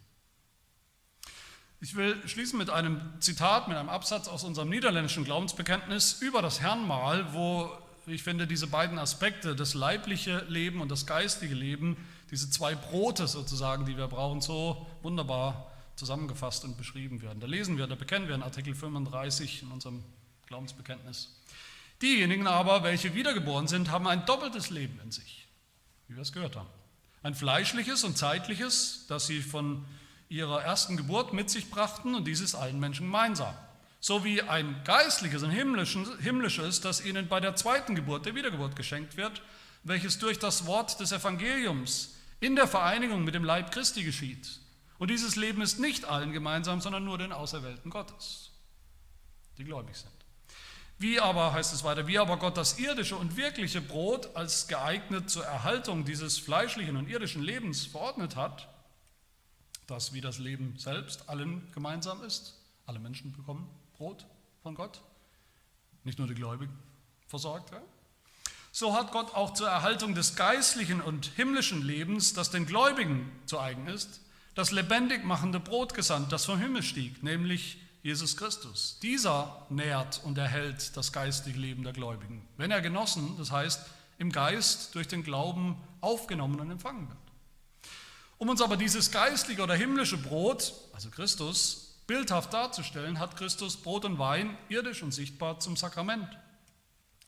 Ich 1.81 1.95
will 1.95 2.21
schließen 2.29 2.59
mit 2.59 2.71
einem 2.71 3.01
Zitat, 3.21 3.67
mit 3.67 3.77
einem 3.77 3.89
Absatz 3.89 4.29
aus 4.29 4.43
unserem 4.45 4.69
niederländischen 4.69 5.25
Glaubensbekenntnis 5.25 6.21
über 6.21 6.43
das 6.43 6.61
Herrnmal, 6.61 7.33
wo 7.33 7.71
ich 8.07 8.23
finde, 8.23 8.47
diese 8.47 8.67
beiden 8.67 8.99
Aspekte, 8.99 9.55
das 9.55 9.75
leibliche 9.75 10.45
Leben 10.49 10.81
und 10.81 10.91
das 10.91 11.07
geistige 11.07 11.55
Leben, 11.55 11.97
diese 12.31 12.51
zwei 12.51 12.75
Brote 12.75 13.29
sozusagen, 13.29 13.87
die 13.87 13.97
wir 13.97 14.09
brauchen, 14.09 14.41
so 14.41 14.87
wunderbar 15.03 15.71
zusammengefasst 15.97 16.65
und 16.65 16.77
beschrieben 16.77 17.23
werden. 17.23 17.41
Da 17.41 17.47
lesen 17.47 17.77
wir, 17.79 17.87
da 17.87 17.95
bekennen 17.95 18.29
wir 18.29 18.35
in 18.35 18.43
Artikel 18.43 18.75
35 18.75 19.63
in 19.63 19.69
unserem 19.71 20.03
Glaubensbekenntnis. 20.47 21.39
Diejenigen 22.01 22.47
aber, 22.47 22.83
welche 22.83 23.15
wiedergeboren 23.15 23.69
sind, 23.69 23.91
haben 23.91 24.09
ein 24.09 24.27
doppeltes 24.27 24.71
Leben 24.71 24.99
in 25.05 25.13
sich, 25.13 25.47
wie 26.09 26.17
wir 26.17 26.23
es 26.23 26.33
gehört 26.33 26.57
haben. 26.57 26.69
Ein 27.23 27.35
fleischliches 27.35 28.03
und 28.03 28.19
zeitliches, 28.19 29.05
das 29.09 29.27
sie 29.27 29.41
von 29.41 29.85
ihrer 30.29 30.63
ersten 30.63 30.97
Geburt 30.97 31.33
mit 31.33 31.51
sich 31.51 31.71
brachten 31.71 32.15
und 32.15 32.27
dieses 32.27 32.55
allen 32.55 32.81
Menschen 32.81 33.07
gemeinsam. 33.07 33.55
So 34.05 34.25
wie 34.25 34.43
ein 34.43 34.83
geistliches 34.83 35.45
und 35.45 35.51
himmlisches, 35.53 36.81
das 36.81 37.05
ihnen 37.05 37.29
bei 37.29 37.39
der 37.39 37.55
zweiten 37.55 37.95
Geburt, 37.95 38.27
der 38.27 38.35
Wiedergeburt 38.35 38.75
geschenkt 38.75 39.17
wird, 39.17 39.43
welches 39.85 40.19
durch 40.19 40.41
das 40.41 40.67
Wort 40.67 40.99
des 40.99 41.13
Evangeliums 41.13 42.17
in 42.41 42.57
der 42.57 42.67
Vereinigung 42.67 43.23
mit 43.23 43.37
dem 43.37 43.45
Leib 43.45 43.71
Christi 43.71 44.03
geschieht 44.03 44.59
und 44.99 45.09
dieses 45.09 45.37
Leben 45.37 45.63
ist 45.63 45.79
nicht 45.79 46.05
allen 46.05 46.33
gemeinsam, 46.33 46.81
sondern 46.81 47.05
nur 47.05 47.17
den 47.17 47.33
Auserwählten 47.33 47.93
Gottes, 47.93 48.51
die 49.57 49.63
gläubig 49.63 49.97
sind. 49.97 50.11
Wie 50.99 51.21
aber, 51.21 51.53
heißt 51.53 51.73
es 51.73 51.85
weiter, 51.85 52.09
wie 52.09 52.19
aber 52.19 52.39
Gott 52.39 52.57
das 52.57 52.81
irdische 52.81 53.15
und 53.15 53.37
wirkliche 53.37 53.81
Brot 53.81 54.35
als 54.35 54.67
geeignet 54.67 55.31
zur 55.31 55.45
Erhaltung 55.45 56.05
dieses 56.05 56.39
fleischlichen 56.39 56.97
und 56.97 57.09
irdischen 57.09 57.43
Lebens 57.45 57.87
verordnet 57.87 58.35
hat, 58.35 58.67
das 59.87 60.13
wie 60.13 60.21
das 60.21 60.39
Leben 60.39 60.77
selbst 60.77 61.29
allen 61.29 61.71
gemeinsam 61.71 62.25
ist, 62.25 62.59
alle 62.85 62.99
Menschen 62.99 63.31
bekommen 63.31 63.69
Brot 64.03 64.27
von 64.65 64.75
Gott, 64.75 65.01
nicht 66.03 66.19
nur 66.19 66.27
die 66.27 66.35
Gläubigen 66.35 66.77
versorgt 67.29 67.71
werden. 67.71 67.87
So 68.73 68.95
hat 68.95 69.13
Gott 69.13 69.33
auch 69.33 69.55
zur 69.55 69.69
Erhaltung 69.69 70.17
des 70.17 70.35
geistlichen 70.35 71.01
und 71.01 71.27
himmlischen 71.37 71.83
Lebens, 71.83 72.35
das 72.35 72.51
den 72.51 72.67
Gläubigen 72.67 73.31
zu 73.47 73.61
eigen 73.61 73.87
ist, 73.87 74.21
das 74.57 74.73
lebendig 74.73 75.25
machende 75.25 75.61
Brot 75.61 75.95
gesandt, 75.95 76.33
das 76.33 76.47
vom 76.47 76.59
Himmel 76.59 76.83
stieg, 76.83 77.23
nämlich 77.23 77.79
Jesus 78.03 78.37
Christus. 78.37 78.99
Dieser 79.03 79.65
nährt 79.71 80.21
und 80.25 80.37
erhält 80.37 80.97
das 80.97 81.13
geistige 81.13 81.61
Leben 81.61 81.85
der 81.85 81.93
Gläubigen. 81.93 82.45
Wenn 82.57 82.73
er 82.73 82.81
genossen, 82.81 83.37
das 83.39 83.53
heißt 83.53 83.87
im 84.19 84.33
Geist 84.33 84.97
durch 84.97 85.07
den 85.07 85.23
Glauben 85.23 85.77
aufgenommen 86.01 86.59
und 86.59 86.73
empfangen 86.73 87.09
wird. 87.09 87.19
Um 88.39 88.49
uns 88.49 88.63
aber 88.63 88.77
dieses 88.77 89.13
geistliche 89.13 89.63
oder 89.63 89.77
himmlische 89.77 90.19
Brot, 90.19 90.75
also 90.93 91.09
Christus, 91.09 91.92
bildhaft 92.13 92.53
darzustellen, 92.53 93.19
hat 93.19 93.37
Christus 93.37 93.79
Brot 93.79 94.05
und 94.05 94.19
Wein 94.19 94.59
irdisch 94.69 95.03
und 95.03 95.13
sichtbar 95.13 95.61
zum 95.61 95.77
Sakrament 95.77 96.29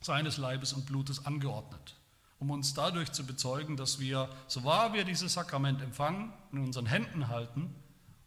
seines 0.03 0.37
Leibes 0.37 0.75
und 0.75 0.85
Blutes 0.85 1.25
angeordnet 1.25 1.97
um 2.45 2.51
uns 2.51 2.75
dadurch 2.75 3.11
zu 3.11 3.25
bezeugen, 3.25 3.79
dass 3.79 4.01
wir, 4.01 4.29
so 4.49 4.65
wahr 4.65 4.93
wir 4.93 5.05
dieses 5.05 5.33
Sakrament 5.33 5.81
empfangen, 5.81 6.31
in 6.53 6.59
unseren 6.59 6.85
Händen 6.85 7.29
halten 7.29 7.75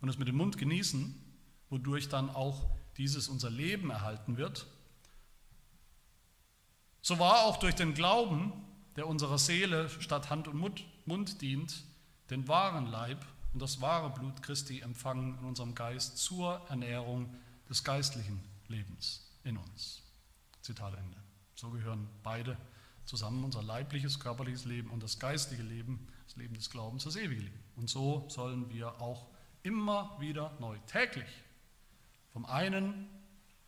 und 0.01 0.10
es 0.10 0.18
mit 0.18 0.28
dem 0.28 0.38
Mund 0.38 0.58
genießen, 0.58 1.14
wodurch 1.70 2.10
dann 2.10 2.32
auch 2.32 2.66
dieses 2.97 3.30
unser 3.30 3.51
Leben 3.51 3.91
erhalten 3.91 4.38
wird, 4.38 4.66
So 7.03 7.20
war 7.20 7.41
auch 7.45 7.58
durch 7.58 7.76
den 7.76 7.93
Glauben, 7.93 8.53
der 8.95 9.05
unserer 9.08 9.38
Seele 9.38 9.88
statt 9.99 10.32
Hand 10.32 10.47
und 10.47 10.58
Mund 11.05 11.41
dient, 11.43 11.84
den 12.32 12.47
wahren 12.47 12.88
Leib 12.88 13.24
und 13.58 13.62
das 13.64 13.82
wahre 13.82 14.12
Blut 14.12 14.43
Christi 14.43 14.82
empfangen 14.82 15.36
in 15.39 15.45
unserem 15.45 15.74
Geist 15.74 16.20
zur 16.20 16.62
Ernährung 16.70 17.34
des 17.68 17.84
geistlichen 17.84 18.39
Lebens 18.68 19.28
in 19.43 19.58
uns. 19.58 20.03
Zitat 20.62 20.93
Ende. 20.93 21.18
So 21.55 21.72
gehören 21.72 22.08
beide 22.22 22.55
zusammen, 23.05 23.43
unser 23.43 23.64
leibliches, 23.64 24.20
körperliches 24.20 24.66
Leben 24.66 24.91
und 24.91 25.01
das 25.01 25.18
geistige 25.18 25.64
Leben, 25.64 26.08
das 26.28 26.36
Leben 26.36 26.53
des 26.53 26.70
Glaubens, 26.70 27.05
das 27.05 27.16
ewige 27.16 27.41
Leben. 27.41 27.64
Und 27.76 27.89
so 27.89 28.28
sollen 28.30 28.70
wir 28.70 29.01
auch 29.01 29.26
immer 29.64 30.16
wieder 30.20 30.55
neu, 30.60 30.78
täglich, 30.86 31.43
vom 32.34 32.45
einen 32.45 33.10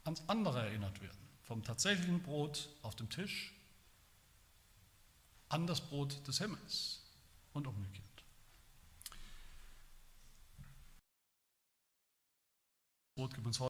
ans 0.03 0.21
andere 0.27 0.67
erinnert 0.67 1.01
werden. 1.01 1.17
Vom 1.41 1.63
tatsächlichen 1.63 2.21
Brot 2.21 2.69
auf 2.83 2.95
dem 2.95 3.09
Tisch 3.09 3.55
an 5.47 5.65
das 5.65 5.81
Brot 5.81 6.27
des 6.27 6.37
Himmels 6.37 7.01
und 7.53 7.65
umgekehrt. 7.65 8.08
Brot 13.19 13.33
gibt 13.33 13.47
uns 13.47 13.59
heute 13.59 13.69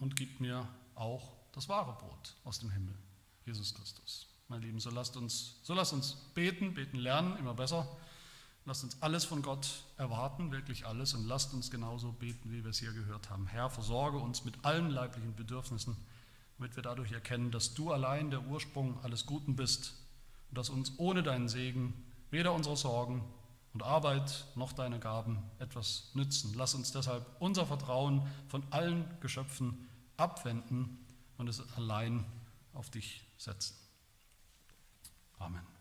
und 0.00 0.16
gibt 0.16 0.40
mir 0.40 0.68
auch 0.96 1.36
das 1.52 1.68
wahre 1.68 1.92
Brot 1.92 2.34
aus 2.42 2.58
dem 2.58 2.70
Himmel, 2.70 2.92
Jesus 3.46 3.74
Christus. 3.74 4.26
Meine 4.48 4.66
Lieben, 4.66 4.80
so 4.80 4.90
lasst 4.90 5.16
uns, 5.16 5.60
so 5.62 5.72
lasst 5.72 5.92
uns 5.92 6.14
beten, 6.34 6.74
beten 6.74 6.96
lernen, 6.96 7.36
immer 7.36 7.54
besser. 7.54 7.86
Lasst 8.64 8.82
uns 8.82 9.00
alles 9.00 9.24
von 9.24 9.42
Gott 9.42 9.84
erwarten, 9.98 10.50
wirklich 10.50 10.84
alles, 10.84 11.14
und 11.14 11.28
lasst 11.28 11.54
uns 11.54 11.70
genauso 11.70 12.10
beten, 12.10 12.50
wie 12.50 12.64
wir 12.64 12.70
es 12.70 12.80
hier 12.80 12.92
gehört 12.92 13.30
haben. 13.30 13.46
Herr, 13.46 13.70
versorge 13.70 14.18
uns 14.18 14.44
mit 14.44 14.64
allen 14.64 14.90
leiblichen 14.90 15.36
Bedürfnissen, 15.36 15.96
damit 16.58 16.74
wir 16.74 16.82
dadurch 16.82 17.12
erkennen, 17.12 17.52
dass 17.52 17.74
du 17.74 17.92
allein 17.92 18.32
der 18.32 18.42
Ursprung 18.46 18.98
alles 19.04 19.26
Guten 19.26 19.54
bist 19.54 19.94
und 20.48 20.58
dass 20.58 20.70
uns 20.70 20.98
ohne 20.98 21.22
deinen 21.22 21.48
Segen 21.48 21.94
weder 22.32 22.52
unsere 22.52 22.76
Sorgen 22.76 23.22
und 23.72 23.82
Arbeit 23.82 24.46
noch 24.54 24.72
deine 24.72 24.98
Gaben 24.98 25.42
etwas 25.58 26.10
nützen. 26.14 26.52
Lass 26.54 26.74
uns 26.74 26.92
deshalb 26.92 27.24
unser 27.38 27.66
Vertrauen 27.66 28.26
von 28.48 28.62
allen 28.70 29.04
Geschöpfen 29.20 29.88
abwenden 30.16 30.98
und 31.38 31.48
es 31.48 31.62
allein 31.76 32.24
auf 32.74 32.90
dich 32.90 33.24
setzen. 33.38 33.74
Amen. 35.38 35.71